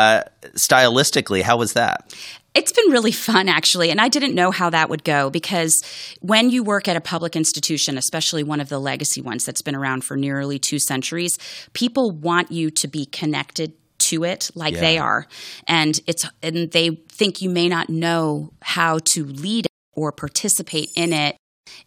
stylistically, 0.56 1.42
how 1.42 1.58
was 1.58 1.74
that? 1.74 2.14
It's 2.54 2.74
been 2.74 2.92
really 2.92 3.14
fun, 3.14 3.48
actually. 3.48 3.92
And 3.92 4.02
I 4.02 4.10
didn't 4.10 4.36
know 4.36 4.52
how 4.52 4.70
that 4.72 4.90
would 4.90 5.06
go 5.06 5.30
because 5.30 5.82
when 6.20 6.50
you 6.50 6.64
work 6.64 6.90
at 6.90 6.98
a 6.98 7.02
public 7.02 7.36
institution, 7.36 7.98
especially 7.98 8.44
one 8.44 8.60
of 8.60 8.68
the 8.68 8.80
legacy 8.80 9.22
ones 9.22 9.46
that's 9.46 9.62
been 9.62 9.76
around 9.76 10.04
for 10.04 10.18
nearly 10.18 10.60
two 10.60 10.78
centuries, 10.78 11.38
people 11.72 12.12
want 12.12 12.52
you 12.52 12.70
to 12.72 12.88
be 12.90 13.06
connected 13.06 13.74
to 14.00 14.26
it 14.26 14.52
like 14.54 14.74
yeah. 14.74 14.82
they 14.82 14.98
are. 14.98 15.28
And 15.68 15.98
it's 16.08 16.28
and 16.44 16.72
they 16.72 16.90
think 17.10 17.42
you 17.42 17.50
may 17.50 17.70
not 17.70 17.90
know 17.90 18.52
how 18.62 19.00
to 19.00 19.24
lead 19.24 19.68
or 19.94 20.12
participate 20.12 20.90
in 20.96 21.14
it 21.14 21.38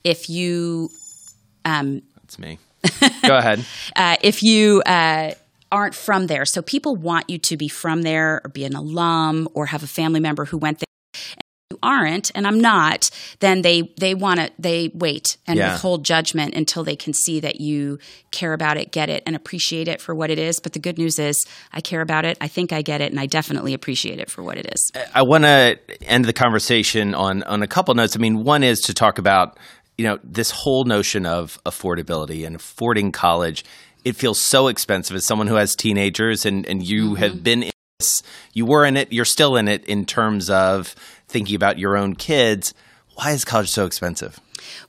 if 0.02 0.30
you 0.30 0.90
um 1.64 2.00
That's 2.22 2.38
me. 2.38 2.58
Go 3.26 3.36
ahead. 3.36 3.64
uh, 3.96 4.16
if 4.22 4.42
you 4.42 4.82
uh, 4.84 5.32
aren't 5.74 5.94
from 5.94 6.28
there. 6.28 6.44
So 6.44 6.62
people 6.62 6.94
want 6.94 7.28
you 7.28 7.36
to 7.38 7.56
be 7.56 7.66
from 7.66 8.02
there 8.02 8.40
or 8.44 8.48
be 8.48 8.64
an 8.64 8.76
alum 8.76 9.48
or 9.54 9.66
have 9.66 9.82
a 9.82 9.88
family 9.88 10.20
member 10.20 10.44
who 10.44 10.56
went 10.56 10.78
there. 10.78 10.84
And 11.32 11.42
you 11.70 11.78
aren't, 11.82 12.30
and 12.36 12.46
I'm 12.46 12.60
not, 12.60 13.10
then 13.40 13.62
they 13.62 13.92
they 13.98 14.14
want 14.14 14.38
to 14.38 14.52
they 14.56 14.92
wait 14.94 15.36
and 15.48 15.58
yeah. 15.58 15.72
withhold 15.72 16.04
judgment 16.04 16.54
until 16.54 16.84
they 16.84 16.94
can 16.94 17.12
see 17.12 17.40
that 17.40 17.60
you 17.60 17.98
care 18.30 18.52
about 18.52 18.76
it, 18.76 18.92
get 18.92 19.10
it, 19.10 19.24
and 19.26 19.34
appreciate 19.34 19.88
it 19.88 20.00
for 20.00 20.14
what 20.14 20.30
it 20.30 20.38
is. 20.38 20.60
But 20.60 20.74
the 20.74 20.78
good 20.78 20.96
news 20.96 21.18
is, 21.18 21.44
I 21.72 21.80
care 21.80 22.00
about 22.00 22.24
it. 22.24 22.38
I 22.40 22.46
think 22.46 22.72
I 22.72 22.82
get 22.82 23.00
it, 23.00 23.10
and 23.10 23.18
I 23.18 23.26
definitely 23.26 23.74
appreciate 23.74 24.20
it 24.20 24.30
for 24.30 24.44
what 24.44 24.56
it 24.56 24.72
is. 24.72 24.92
I 25.12 25.22
want 25.22 25.42
to 25.42 25.76
end 26.02 26.24
the 26.24 26.32
conversation 26.32 27.14
on 27.14 27.42
on 27.42 27.62
a 27.62 27.66
couple 27.66 27.92
notes. 27.94 28.14
I 28.14 28.20
mean, 28.20 28.44
one 28.44 28.62
is 28.62 28.80
to 28.82 28.94
talk 28.94 29.18
about 29.18 29.58
you 29.98 30.04
know 30.04 30.20
this 30.22 30.52
whole 30.52 30.84
notion 30.84 31.26
of 31.26 31.58
affordability 31.64 32.46
and 32.46 32.54
affording 32.54 33.10
college 33.10 33.64
it 34.04 34.16
feels 34.16 34.40
so 34.40 34.68
expensive 34.68 35.16
as 35.16 35.24
someone 35.24 35.46
who 35.46 35.54
has 35.54 35.74
teenagers 35.74 36.44
and, 36.44 36.66
and 36.66 36.82
you 36.82 37.10
mm-hmm. 37.10 37.14
have 37.16 37.42
been 37.42 37.62
in 37.64 37.70
this, 37.98 38.22
you 38.52 38.66
were 38.66 38.84
in 38.84 38.96
it, 38.96 39.12
you're 39.12 39.24
still 39.24 39.56
in 39.56 39.68
it 39.68 39.84
in 39.86 40.04
terms 40.04 40.50
of 40.50 40.94
thinking 41.26 41.56
about 41.56 41.78
your 41.78 41.96
own 41.96 42.14
kids. 42.14 42.74
Why 43.14 43.32
is 43.32 43.44
college 43.44 43.70
so 43.70 43.86
expensive? 43.86 44.38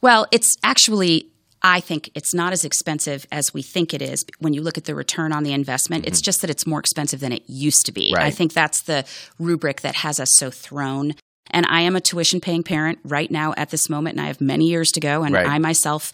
Well, 0.01 0.27
it's 0.31 0.55
actually 0.63 1.29
I 1.67 1.79
think 1.79 2.11
it's 2.13 2.31
not 2.31 2.53
as 2.53 2.63
expensive 2.63 3.25
as 3.31 3.51
we 3.51 3.63
think 3.63 3.95
it 3.95 4.01
is 4.01 4.23
when 4.37 4.53
you 4.53 4.61
look 4.61 4.77
at 4.77 4.83
the 4.83 4.93
return 4.93 5.33
on 5.33 5.43
the 5.43 5.51
investment. 5.51 6.03
Mm-hmm. 6.03 6.09
It's 6.09 6.21
just 6.21 6.41
that 6.41 6.51
it's 6.51 6.67
more 6.67 6.79
expensive 6.79 7.21
than 7.21 7.31
it 7.31 7.41
used 7.47 7.87
to 7.87 7.91
be. 7.91 8.13
Right. 8.15 8.27
I 8.27 8.29
think 8.29 8.53
that's 8.53 8.81
the 8.83 9.03
rubric 9.39 9.81
that 9.81 9.95
has 9.95 10.19
us 10.19 10.29
so 10.35 10.51
thrown. 10.51 11.15
And 11.49 11.65
I 11.67 11.81
am 11.81 11.95
a 11.95 12.01
tuition 12.01 12.39
paying 12.39 12.61
parent 12.61 12.99
right 13.03 13.31
now 13.31 13.55
at 13.57 13.71
this 13.71 13.89
moment, 13.89 14.17
and 14.17 14.23
I 14.23 14.27
have 14.27 14.41
many 14.41 14.67
years 14.67 14.91
to 14.91 14.99
go. 14.99 15.23
And 15.23 15.33
right. 15.33 15.47
I 15.47 15.57
myself 15.57 16.11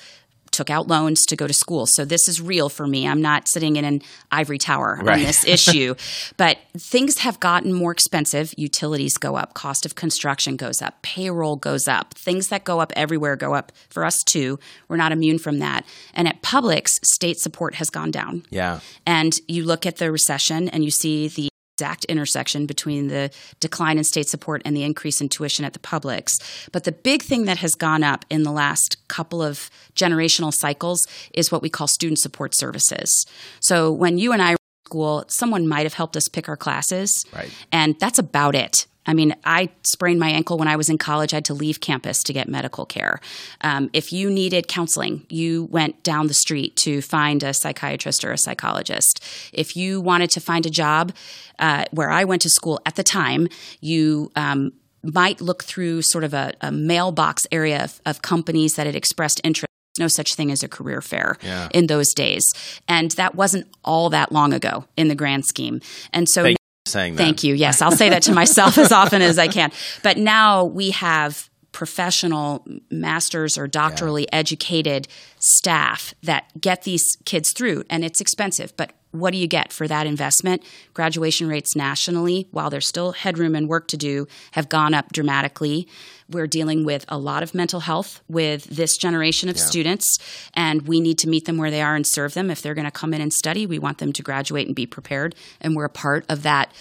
took 0.52 0.70
out 0.70 0.88
loans 0.88 1.26
to 1.26 1.36
go 1.36 1.48
to 1.48 1.54
school. 1.54 1.86
So 1.88 2.06
this 2.06 2.28
is 2.28 2.42
real 2.42 2.70
for 2.70 2.86
me. 2.86 3.08
I'm 3.08 3.22
not 3.22 3.48
sitting 3.48 3.76
in 3.76 3.86
an 3.86 4.02
ivory 4.32 4.58
tower 4.58 5.00
right. 5.02 5.20
on 5.20 5.24
this 5.24 5.44
issue. 5.48 5.96
But 6.38 6.58
things 6.78 7.20
have 7.20 7.40
gotten 7.40 7.74
more 7.74 7.92
expensive. 7.92 8.54
Utilities 8.58 9.18
go 9.18 9.36
up, 9.36 9.54
cost 9.54 9.86
of 9.86 9.96
construction 9.96 10.58
goes 10.58 10.82
up, 10.82 11.02
payroll 11.02 11.56
goes 11.56 11.88
up. 11.88 12.14
Things 12.14 12.50
that 12.50 12.64
go 12.64 12.80
up 12.80 12.92
everywhere 12.96 13.36
go 13.36 13.54
up 13.54 13.72
for 13.90 14.06
us 14.06 14.18
too. 14.24 14.60
We're 14.88 14.98
not 14.98 15.12
immune 15.12 15.40
from 15.40 15.60
that. 15.60 15.86
And 16.14 16.28
at 16.28 16.42
publics, 16.42 17.00
state 17.04 17.40
support 17.40 17.76
has 17.76 17.90
gone 17.90 18.12
down. 18.12 18.44
Yeah. 18.50 18.80
And 19.06 19.40
you 19.48 19.64
look 19.64 19.86
at 19.86 19.98
the 19.98 20.12
recession 20.12 20.70
and 20.70 20.84
you 20.84 20.92
see 20.92 21.28
the 21.28 21.51
exact 21.82 22.06
intersection 22.06 22.68
between 22.68 23.08
the 23.08 23.32
decline 23.60 23.98
in 23.98 24.04
state 24.04 24.30
support 24.30 24.62
and 24.66 24.76
the 24.76 24.84
increase 24.84 25.20
in 25.20 25.28
tuition 25.28 25.66
at 25.66 25.74
the 25.74 25.80
publics. 25.80 26.32
But 26.72 26.84
the 26.84 26.92
big 26.92 27.24
thing 27.24 27.46
that 27.46 27.58
has 27.58 27.74
gone 27.74 28.04
up 28.04 28.24
in 28.30 28.44
the 28.44 28.52
last 28.52 28.98
couple 29.08 29.42
of 29.42 29.72
generational 29.96 30.54
cycles 30.54 31.08
is 31.34 31.52
what 31.52 31.64
we 31.64 31.70
call 31.70 31.88
student 31.88 32.20
support 32.20 32.56
services. 32.56 33.26
So 33.62 33.92
when 33.92 34.20
you 34.20 34.32
and 34.32 34.44
I 34.44 34.52
were 34.52 34.58
in 34.58 34.86
school, 34.86 35.26
someone 35.28 35.68
might 35.68 35.88
have 35.88 35.96
helped 35.96 36.16
us 36.16 36.28
pick 36.28 36.48
our 36.48 36.56
classes. 36.56 37.26
Right. 37.34 37.50
And 37.72 38.00
that's 38.00 38.20
about 38.20 38.54
it. 38.54 38.86
I 39.06 39.14
mean, 39.14 39.36
I 39.44 39.70
sprained 39.84 40.20
my 40.20 40.30
ankle 40.30 40.58
when 40.58 40.68
I 40.68 40.76
was 40.76 40.90
in 40.90 40.98
college. 40.98 41.34
I 41.34 41.38
had 41.38 41.46
to 41.46 41.54
leave 41.54 41.80
campus 41.80 42.22
to 42.24 42.34
get 42.34 42.48
medical 42.48 42.86
care. 42.86 43.20
Um, 43.62 43.90
if 43.94 44.14
you 44.14 44.30
needed 44.30 44.68
counseling, 44.68 45.26
you 45.30 45.66
went 45.66 46.04
down 46.04 46.28
the 46.28 46.34
street 46.34 46.76
to 46.78 47.02
find 47.02 47.42
a 47.44 47.54
psychiatrist 47.54 48.24
or 48.24 48.32
a 48.32 48.38
psychologist. 48.38 49.24
If 49.54 49.76
you 49.76 50.02
wanted 50.02 50.30
to 50.32 50.40
find 50.40 50.66
a 50.66 50.70
job 50.70 51.14
uh, 51.58 51.86
where 51.92 52.12
I 52.12 52.26
went 52.26 52.44
to 52.44 52.50
school 52.50 52.80
at 52.86 52.96
the 52.96 53.04
time, 53.04 53.48
you 53.80 54.32
um, 54.36 54.74
might 55.04 55.42
look 55.42 55.64
through 55.64 56.04
sort 56.04 56.24
of 56.24 56.34
a, 56.34 56.54
a 56.62 56.72
mailbox 56.72 57.48
area 57.52 57.84
of, 57.84 58.02
of 58.06 58.22
companies 58.22 58.74
that 58.76 58.86
had 58.86 58.96
expressed 58.96 59.42
interest 59.44 59.68
no 60.00 60.08
such 60.08 60.36
thing 60.36 60.52
as 60.52 60.64
a 60.64 60.70
career 60.70 61.02
fair 61.02 61.38
Yeah. 61.44 61.68
in 61.74 61.88
those 61.88 62.14
days. 62.14 62.46
And 62.88 63.12
that 63.12 63.36
wasn't 63.36 63.68
all 63.84 64.10
that 64.12 64.32
long 64.32 64.54
ago 64.54 64.86
in 64.96 65.10
the 65.10 65.16
grand 65.16 65.46
scheme. 65.46 65.82
And 66.14 66.30
so 66.30 66.44
Thank 66.44 66.58
saying 66.86 67.16
that. 67.16 67.24
Thank 67.24 67.44
you. 67.44 67.54
Yes, 67.54 67.82
I'll 67.82 67.92
say 67.92 68.10
that 68.10 68.24
to 68.24 68.34
myself 68.34 68.78
as 68.78 68.92
often 68.92 69.22
as 69.22 69.38
I 69.38 69.48
can. 69.48 69.72
But 70.04 70.18
now 70.18 70.66
we 70.66 70.92
have 70.92 71.50
professional 71.72 72.66
masters 72.90 73.58
or 73.58 73.68
doctorally 73.68 74.26
educated 74.34 75.08
staff 75.40 76.14
that 76.24 76.46
get 76.60 76.84
these 76.84 77.18
kids 77.26 77.54
through 77.54 77.84
and 77.90 78.04
it's 78.04 78.20
expensive 78.20 78.76
but 78.76 78.92
what 79.12 79.32
do 79.32 79.38
you 79.38 79.48
get 79.48 79.72
for 79.74 79.88
that 79.88 80.08
investment? 80.08 80.64
Graduation 80.94 81.48
rates 81.48 81.76
nationally 81.76 82.48
while 82.52 82.70
there's 82.70 82.88
still 82.88 83.12
headroom 83.12 83.56
and 83.56 83.68
work 83.68 83.88
to 83.90 83.98
do 83.98 84.28
have 84.52 84.70
gone 84.70 84.94
up 84.94 85.12
dramatically. 85.12 85.88
We're 86.30 86.48
dealing 86.48 86.86
with 86.86 87.06
a 87.10 87.18
lot 87.18 87.44
of 87.44 87.54
mental 87.54 87.82
health 87.82 88.22
with 88.30 88.64
this 88.66 88.98
generation 88.98 89.50
of 89.50 89.60
students 89.60 90.18
and 90.54 90.88
we 90.88 91.02
need 91.02 91.18
to 91.20 91.30
meet 91.30 91.46
them 91.46 91.58
where 91.58 91.72
they 91.72 91.82
are 91.82 91.96
and 91.96 92.06
serve 92.08 92.34
them. 92.34 92.50
If 92.50 92.62
they're 92.62 92.74
going 92.74 92.86
to 92.86 92.92
come 92.92 93.14
in 93.14 93.22
and 93.22 93.34
study 93.34 93.66
we 93.66 93.80
want 93.80 93.98
them 93.98 94.14
to 94.14 94.24
graduate 94.24 94.68
and 94.68 94.76
be 94.76 94.86
prepared 94.86 95.36
and 95.60 95.76
we're 95.76 95.86
a 95.86 95.90
part 95.90 96.26
of 96.30 96.44
that 96.44 96.72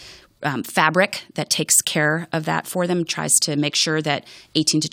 um, 0.42 0.62
fabric 0.62 1.24
that 1.34 1.50
takes 1.50 1.82
care 1.82 2.26
of 2.32 2.44
that 2.46 2.66
for 2.66 2.86
them, 2.86 3.04
tries 3.04 3.34
to 3.40 3.56
make 3.56 3.76
sure 3.76 4.00
that 4.02 4.26
18 4.54 4.80
to 4.82 4.88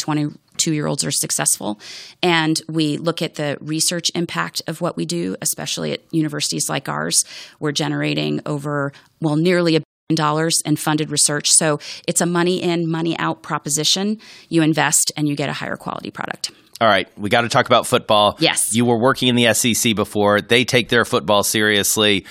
22 0.58 0.74
year 0.74 0.88
olds 0.88 1.06
are 1.06 1.12
successful. 1.12 1.80
And 2.22 2.60
we 2.68 2.98
look 2.98 3.22
at 3.22 3.36
the 3.36 3.58
research 3.62 4.12
impact 4.16 4.62
of 4.68 4.82
what 4.82 4.98
we 4.98 5.06
do, 5.06 5.36
especially 5.42 5.94
at 5.94 6.02
universities 6.12 6.68
like 6.70 6.90
ours. 6.90 7.24
We're 7.60 7.72
generating 7.72 8.42
over, 8.46 8.92
well, 9.22 9.36
nearly 9.36 9.76
a 9.76 9.82
billion 9.82 10.16
dollars 10.16 10.62
in 10.66 10.76
funded 10.76 11.12
research. 11.12 11.50
So 11.50 11.80
it's 12.08 12.22
a 12.22 12.26
money 12.26 12.62
in, 12.62 12.90
money 12.90 13.18
out 13.20 13.44
proposition. 13.44 14.20
You 14.50 14.64
invest 14.64 15.12
and 15.16 15.28
you 15.28 15.36
get 15.36 15.50
a 15.50 15.54
higher 15.54 15.78
quality 15.78 16.12
product. 16.12 16.52
All 16.80 16.88
right, 16.88 17.08
we 17.18 17.32
got 17.32 17.42
to 17.42 17.50
talk 17.50 17.66
about 17.66 17.88
football. 17.88 18.36
Yes. 18.40 18.76
You 18.76 18.86
were 18.86 19.00
working 19.00 19.30
in 19.30 19.36
the 19.36 19.52
SEC 19.56 19.96
before. 19.96 20.42
They 20.42 20.64
take 20.64 20.90
their 20.90 21.06
football 21.06 21.42
seriously. 21.42 22.26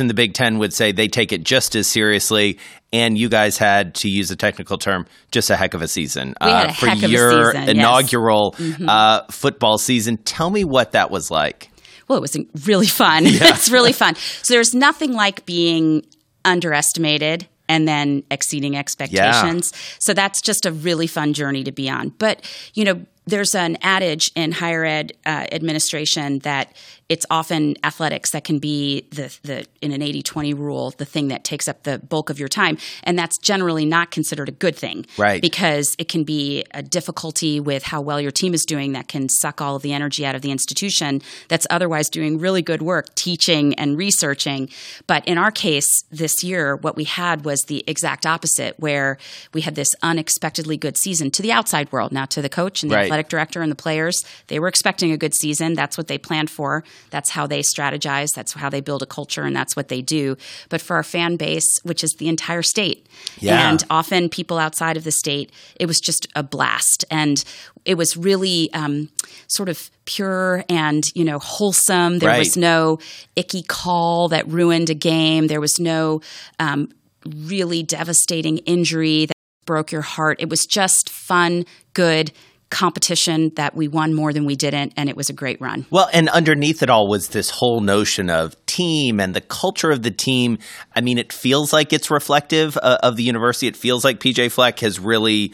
In 0.00 0.08
the 0.08 0.14
Big 0.14 0.34
Ten 0.34 0.58
would 0.58 0.72
say 0.72 0.92
they 0.92 1.08
take 1.08 1.32
it 1.32 1.44
just 1.44 1.74
as 1.74 1.86
seriously. 1.86 2.58
And 2.92 3.16
you 3.16 3.28
guys 3.28 3.56
had, 3.58 3.94
to 3.96 4.08
use 4.08 4.30
a 4.30 4.36
technical 4.36 4.78
term, 4.78 5.06
just 5.30 5.50
a 5.50 5.56
heck 5.56 5.74
of 5.74 5.82
a 5.82 5.88
season 5.88 6.34
uh, 6.40 6.46
We 6.46 6.50
had 6.50 6.70
a 6.70 6.72
for 6.72 6.86
heck 6.88 6.98
of 6.98 7.04
a 7.04 7.08
your 7.08 7.30
season, 7.30 7.54
yes. 7.54 7.60
Mm-hmm. 7.60 7.78
inaugural 7.78 8.56
uh, 8.88 9.22
football 9.30 9.78
season. 9.78 10.16
Tell 10.18 10.50
me 10.50 10.64
what 10.64 10.92
that 10.92 11.10
was 11.10 11.30
like. 11.30 11.70
well, 12.08 12.18
it 12.18 12.22
was 12.22 12.36
really 12.66 12.88
fun. 12.88 13.22
it's 13.26 13.70
really 13.70 13.92
fun. 13.92 14.16
So 14.16 14.54
there's 14.54 14.74
nothing 14.74 15.12
like 15.12 15.46
being 15.46 16.04
underestimated 16.44 17.46
and 17.68 17.86
then 17.86 18.24
exceeding 18.32 18.76
expectations. 18.76 19.72
So 20.00 20.12
that's 20.12 20.40
just 20.40 20.66
a 20.66 20.72
really 20.72 21.06
fun 21.06 21.32
journey 21.32 21.62
to 21.62 21.70
be 21.70 21.88
on. 21.88 22.08
But, 22.18 22.44
you 22.74 22.84
know, 22.84 23.06
there's 23.30 23.54
an 23.54 23.76
adage 23.82 24.30
in 24.34 24.52
higher 24.52 24.84
ed 24.84 25.12
uh, 25.26 25.46
administration 25.52 26.40
that 26.40 26.72
it's 27.08 27.26
often 27.28 27.74
athletics 27.82 28.30
that 28.30 28.44
can 28.44 28.60
be 28.60 29.00
the, 29.10 29.36
the 29.42 29.66
in 29.80 29.90
an 29.92 30.00
80-20 30.00 30.56
rule 30.56 30.90
the 30.92 31.04
thing 31.04 31.28
that 31.28 31.42
takes 31.42 31.66
up 31.66 31.82
the 31.82 31.98
bulk 31.98 32.30
of 32.30 32.38
your 32.38 32.48
time 32.48 32.78
and 33.02 33.18
that's 33.18 33.36
generally 33.38 33.84
not 33.84 34.10
considered 34.12 34.48
a 34.48 34.52
good 34.52 34.76
thing 34.76 35.04
Right. 35.18 35.42
because 35.42 35.96
it 35.98 36.08
can 36.08 36.22
be 36.24 36.64
a 36.72 36.82
difficulty 36.82 37.58
with 37.58 37.82
how 37.82 38.00
well 38.00 38.20
your 38.20 38.30
team 38.30 38.54
is 38.54 38.64
doing 38.64 38.92
that 38.92 39.08
can 39.08 39.28
suck 39.28 39.60
all 39.60 39.74
of 39.76 39.82
the 39.82 39.92
energy 39.92 40.24
out 40.24 40.34
of 40.36 40.42
the 40.42 40.52
institution 40.52 41.20
that's 41.48 41.66
otherwise 41.70 42.08
doing 42.08 42.38
really 42.38 42.62
good 42.62 42.82
work 42.82 43.12
teaching 43.16 43.74
and 43.74 43.98
researching. 43.98 44.68
But 45.06 45.26
in 45.26 45.36
our 45.38 45.50
case 45.50 46.04
this 46.10 46.42
year, 46.44 46.76
what 46.76 46.96
we 46.96 47.04
had 47.04 47.44
was 47.44 47.62
the 47.62 47.82
exact 47.86 48.24
opposite, 48.26 48.78
where 48.78 49.18
we 49.52 49.60
had 49.62 49.74
this 49.74 49.94
unexpectedly 50.02 50.76
good 50.76 50.96
season 50.96 51.30
to 51.32 51.42
the 51.42 51.52
outside 51.52 51.90
world. 51.92 52.12
Now, 52.12 52.24
to 52.26 52.40
the 52.42 52.48
coach 52.48 52.82
and 52.82 52.90
the 52.90 52.96
Right. 52.96 53.10
Athletic 53.20 53.28
director 53.30 53.62
and 53.62 53.70
the 53.70 53.76
players, 53.76 54.24
they 54.48 54.58
were 54.58 54.68
expecting 54.68 55.12
a 55.12 55.16
good 55.18 55.34
season. 55.34 55.74
That's 55.74 55.98
what 55.98 56.08
they 56.08 56.18
planned 56.18 56.50
for. 56.50 56.82
That's 57.10 57.30
how 57.30 57.46
they 57.46 57.60
strategize. 57.60 58.28
That's 58.34 58.52
how 58.54 58.70
they 58.70 58.80
build 58.80 59.02
a 59.02 59.06
culture, 59.06 59.42
and 59.44 59.54
that's 59.54 59.76
what 59.76 59.88
they 59.88 60.00
do. 60.02 60.36
But 60.70 60.80
for 60.80 60.96
our 60.96 61.02
fan 61.02 61.36
base, 61.36 61.68
which 61.82 62.02
is 62.02 62.14
the 62.18 62.28
entire 62.28 62.62
state, 62.62 63.06
Yeah. 63.40 63.70
and 63.70 63.84
often 63.90 64.28
people 64.30 64.58
outside 64.58 64.96
of 64.96 65.04
the 65.04 65.12
state, 65.12 65.52
it 65.78 65.86
was 65.86 66.00
just 66.00 66.26
a 66.34 66.42
blast. 66.42 67.04
And 67.10 67.44
it 67.84 67.96
was 67.96 68.16
really 68.16 68.70
um, 68.72 69.08
sort 69.48 69.68
of 69.68 69.90
pure 70.06 70.64
and, 70.68 71.04
you 71.14 71.24
know, 71.24 71.38
wholesome. 71.38 72.18
There 72.18 72.28
Right. 72.30 72.38
was 72.38 72.56
no 72.56 72.98
icky 73.36 73.62
call 73.62 74.28
that 74.28 74.48
ruined 74.48 74.90
a 74.90 74.94
game. 74.94 75.46
There 75.48 75.60
was 75.60 75.78
no 75.78 76.20
um, 76.58 76.88
really 77.26 77.82
devastating 77.82 78.58
injury 78.58 79.26
that 79.26 79.34
broke 79.66 79.92
your 79.92 80.02
heart. 80.02 80.40
It 80.40 80.48
was 80.48 80.66
just 80.66 81.08
fun, 81.10 81.64
good 81.94 82.32
competition 82.70 83.50
that 83.56 83.74
we 83.74 83.88
won 83.88 84.14
more 84.14 84.32
than 84.32 84.44
we 84.44 84.56
didn't, 84.56 84.92
and 84.96 85.08
it 85.08 85.16
was 85.16 85.28
a 85.28 85.32
great 85.32 85.60
run. 85.60 85.86
Well, 85.90 86.08
and 86.12 86.28
underneath 86.28 86.82
it 86.82 86.90
all 86.90 87.08
was 87.08 87.28
this 87.28 87.50
whole 87.50 87.80
notion 87.80 88.30
of 88.30 88.54
team 88.66 89.20
and 89.20 89.34
the 89.34 89.40
culture 89.40 89.90
of 89.90 90.02
the 90.02 90.10
team. 90.10 90.58
I 90.94 91.00
mean, 91.00 91.18
it 91.18 91.32
feels 91.32 91.72
like 91.72 91.92
it's 91.92 92.10
reflective 92.10 92.78
uh, 92.78 92.98
of 93.02 93.16
the 93.16 93.22
university. 93.22 93.66
It 93.66 93.76
feels 93.76 94.04
like 94.04 94.20
PJ 94.20 94.52
Fleck 94.52 94.78
has 94.80 94.98
really 94.98 95.52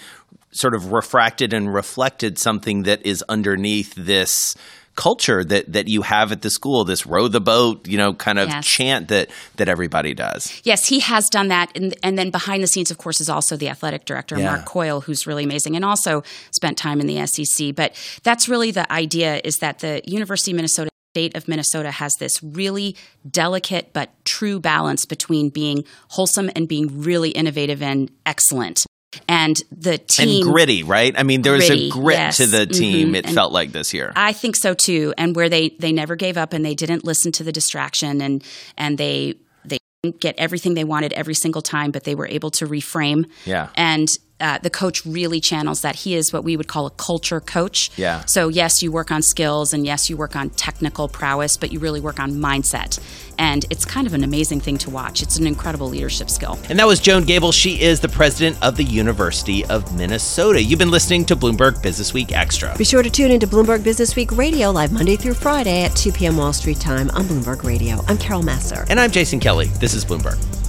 sort 0.50 0.74
of 0.74 0.92
refracted 0.92 1.52
and 1.52 1.72
reflected 1.72 2.38
something 2.38 2.85
that 2.85 3.05
is 3.05 3.24
underneath 3.29 3.94
this 3.94 4.55
culture 4.97 5.45
that 5.45 5.73
that 5.73 5.89
you 5.89 6.03
have 6.03 6.33
at 6.33 6.43
the 6.43 6.51
school 6.51 6.85
this 6.85 7.07
row 7.07 7.29
the 7.29 7.41
boat 7.41 7.87
you 7.87 7.99
know 7.99 8.15
kind 8.15 8.39
of 8.39 8.49
Yes. 8.49 8.67
chant 8.67 9.09
that 9.09 9.31
that 9.57 9.69
everybody 9.69 10.15
does 10.15 10.61
Yes, 10.65 10.89
he 10.89 11.01
has 11.01 11.29
done 11.29 11.49
that, 11.49 11.71
and, 11.77 11.95
and 12.03 12.19
then 12.19 12.31
behind 12.31 12.63
the 12.63 12.67
scenes, 12.67 12.91
of 12.91 12.99
course, 12.99 13.21
is 13.21 13.29
also 13.29 13.57
the 13.57 13.69
athletic 13.69 14.05
director, 14.05 14.39
Yeah. 14.39 14.47
Mark 14.53 14.65
Coyle, 14.65 15.01
who's 15.03 15.27
really 15.27 15.45
amazing, 15.45 15.77
and 15.77 15.85
also 15.85 16.23
spent 16.51 16.77
time 16.79 17.01
in 17.01 17.07
the 17.07 17.27
SEC. 17.27 17.75
But 17.75 17.95
that's 18.23 18.49
really 18.49 18.71
the 18.71 18.91
idea: 18.91 19.41
is 19.45 19.59
that 19.59 19.79
the 19.81 20.03
University 20.05 20.51
of 20.53 20.57
Minnesota. 20.57 20.91
State 21.15 21.35
of 21.35 21.49
Minnesota 21.49 21.91
has 21.91 22.13
this 22.21 22.43
really 22.43 22.95
delicate 23.31 23.95
but 23.95 24.11
true 24.27 24.61
balance 24.61 25.07
between 25.07 25.49
being 25.49 25.83
wholesome 26.11 26.51
and 26.55 26.69
being 26.69 27.01
really 27.01 27.31
innovative 27.31 27.81
and 27.81 28.11
excellent. 28.27 28.85
And 29.29 29.57
the 29.70 29.98
team 29.98 30.42
and 30.44 30.52
gritty 30.52 30.83
right 30.83 31.14
i 31.18 31.22
mean 31.22 31.42
there 31.42 31.52
was 31.52 31.66
Gritty, 31.66 31.88
a 31.88 31.90
grit 31.90 32.16
yes. 32.18 32.37
to 32.38 32.46
the 32.46 32.66
team 32.66 33.12
Mhm. 33.12 33.16
it 33.16 33.26
And 33.26 33.35
felt 33.35 33.52
like 33.52 33.72
this 33.72 33.92
year 33.94 34.12
I 34.16 34.33
think 34.33 34.57
so 34.57 34.74
too, 34.74 35.12
and 35.18 35.35
where 35.37 35.48
they 35.48 35.70
they 35.79 35.92
never 35.92 36.16
gave 36.16 36.37
up 36.37 36.52
and 36.52 36.64
they 36.64 36.74
didn't 36.74 37.05
listen 37.05 37.33
to 37.33 37.44
the 37.44 37.52
distraction 37.52 38.20
and 38.20 38.42
and 38.76 38.98
they 38.98 39.35
they 39.64 39.79
didn't 40.02 40.20
get 40.20 40.35
everything 40.38 40.74
they 40.74 40.85
wanted 40.85 41.12
every 41.12 41.35
single 41.35 41.62
time, 41.62 41.90
but 41.90 42.05
they 42.05 42.14
were 42.14 42.29
able 42.29 42.50
to 42.52 42.66
reframe. 42.66 43.26
Yeah. 43.44 43.68
and. 43.76 44.09
Uh, 44.38 44.59
the 44.59 44.70
coach 44.70 45.05
really 45.07 45.40
channels 45.40 45.81
that. 45.81 45.96
He 45.96 46.14
is 46.14 46.33
what 46.33 46.44
we 46.44 46.57
would 46.57 46.68
call 46.68 46.87
a 46.87 46.90
culture 46.90 47.40
coach. 47.40 47.90
Yeah. 47.96 48.25
So, 48.27 48.49
yes, 48.49 48.83
you 48.83 48.92
work 48.92 49.11
on 49.11 49.22
skills 49.22 49.72
and 49.72 49.87
yes, 49.87 50.11
you 50.11 50.16
work 50.16 50.37
on 50.37 50.51
technical 50.51 51.09
prowess, 51.09 51.57
but 51.57 51.72
you 51.72 51.79
really 51.79 52.01
work 52.01 52.20
on 52.20 52.33
mindset. 52.33 53.01
And 53.38 53.64
it's 53.70 53.85
kind 53.85 54.07
of 54.07 54.14
an 54.14 54.25
amazing 54.25 54.61
thing 54.61 54.79
to 54.79 54.90
watch. 54.90 55.22
It's 55.22 55.38
an 55.38 55.46
incredible 55.46 55.88
leadership 55.88 56.29
skill. 56.31 56.59
And 56.68 56.79
that 56.79 56.87
was 56.87 57.01
Joan 57.01 57.25
Gabel. 57.25 57.53
She 57.53 57.81
is 57.81 58.01
the 58.01 58.09
president 58.09 58.62
of 58.62 58.77
the 58.77 58.85
University 58.85 59.64
of 59.66 59.96
Minnesota. 59.96 60.62
You've 60.62 60.79
been 60.79 60.90
listening 60.90 61.25
to 61.27 61.37
Bloomberg 61.37 61.83
Business 61.83 62.12
Week 62.12 62.33
Extra. 62.33 62.77
Be 62.77 62.85
sure 62.85 63.03
to 63.03 63.11
tune 63.11 63.31
into 63.31 63.46
Bloomberg 63.46 63.85
Business 63.85 64.16
Week 64.16 64.33
Radio 64.33 64.70
live 64.70 64.92
Monday 64.92 65.16
through 65.16 65.35
Friday 65.35 65.85
at 65.85 65.96
2 65.96 66.12
p.m. 66.12 66.37
Wall 66.37 66.53
Street 66.53 66.81
time 66.81 67.11
on 67.11 67.25
Bloomberg 67.25 67.62
Radio. 67.64 68.03
I'm 68.07 68.18
Carol 68.18 68.42
Massar. 68.42 68.87
And 68.90 69.01
I'm 69.01 69.11
Jason 69.11 69.40
Kelly. 69.40 69.66
This 69.81 69.94
is 69.94 70.05
Bloomberg. 70.05 70.65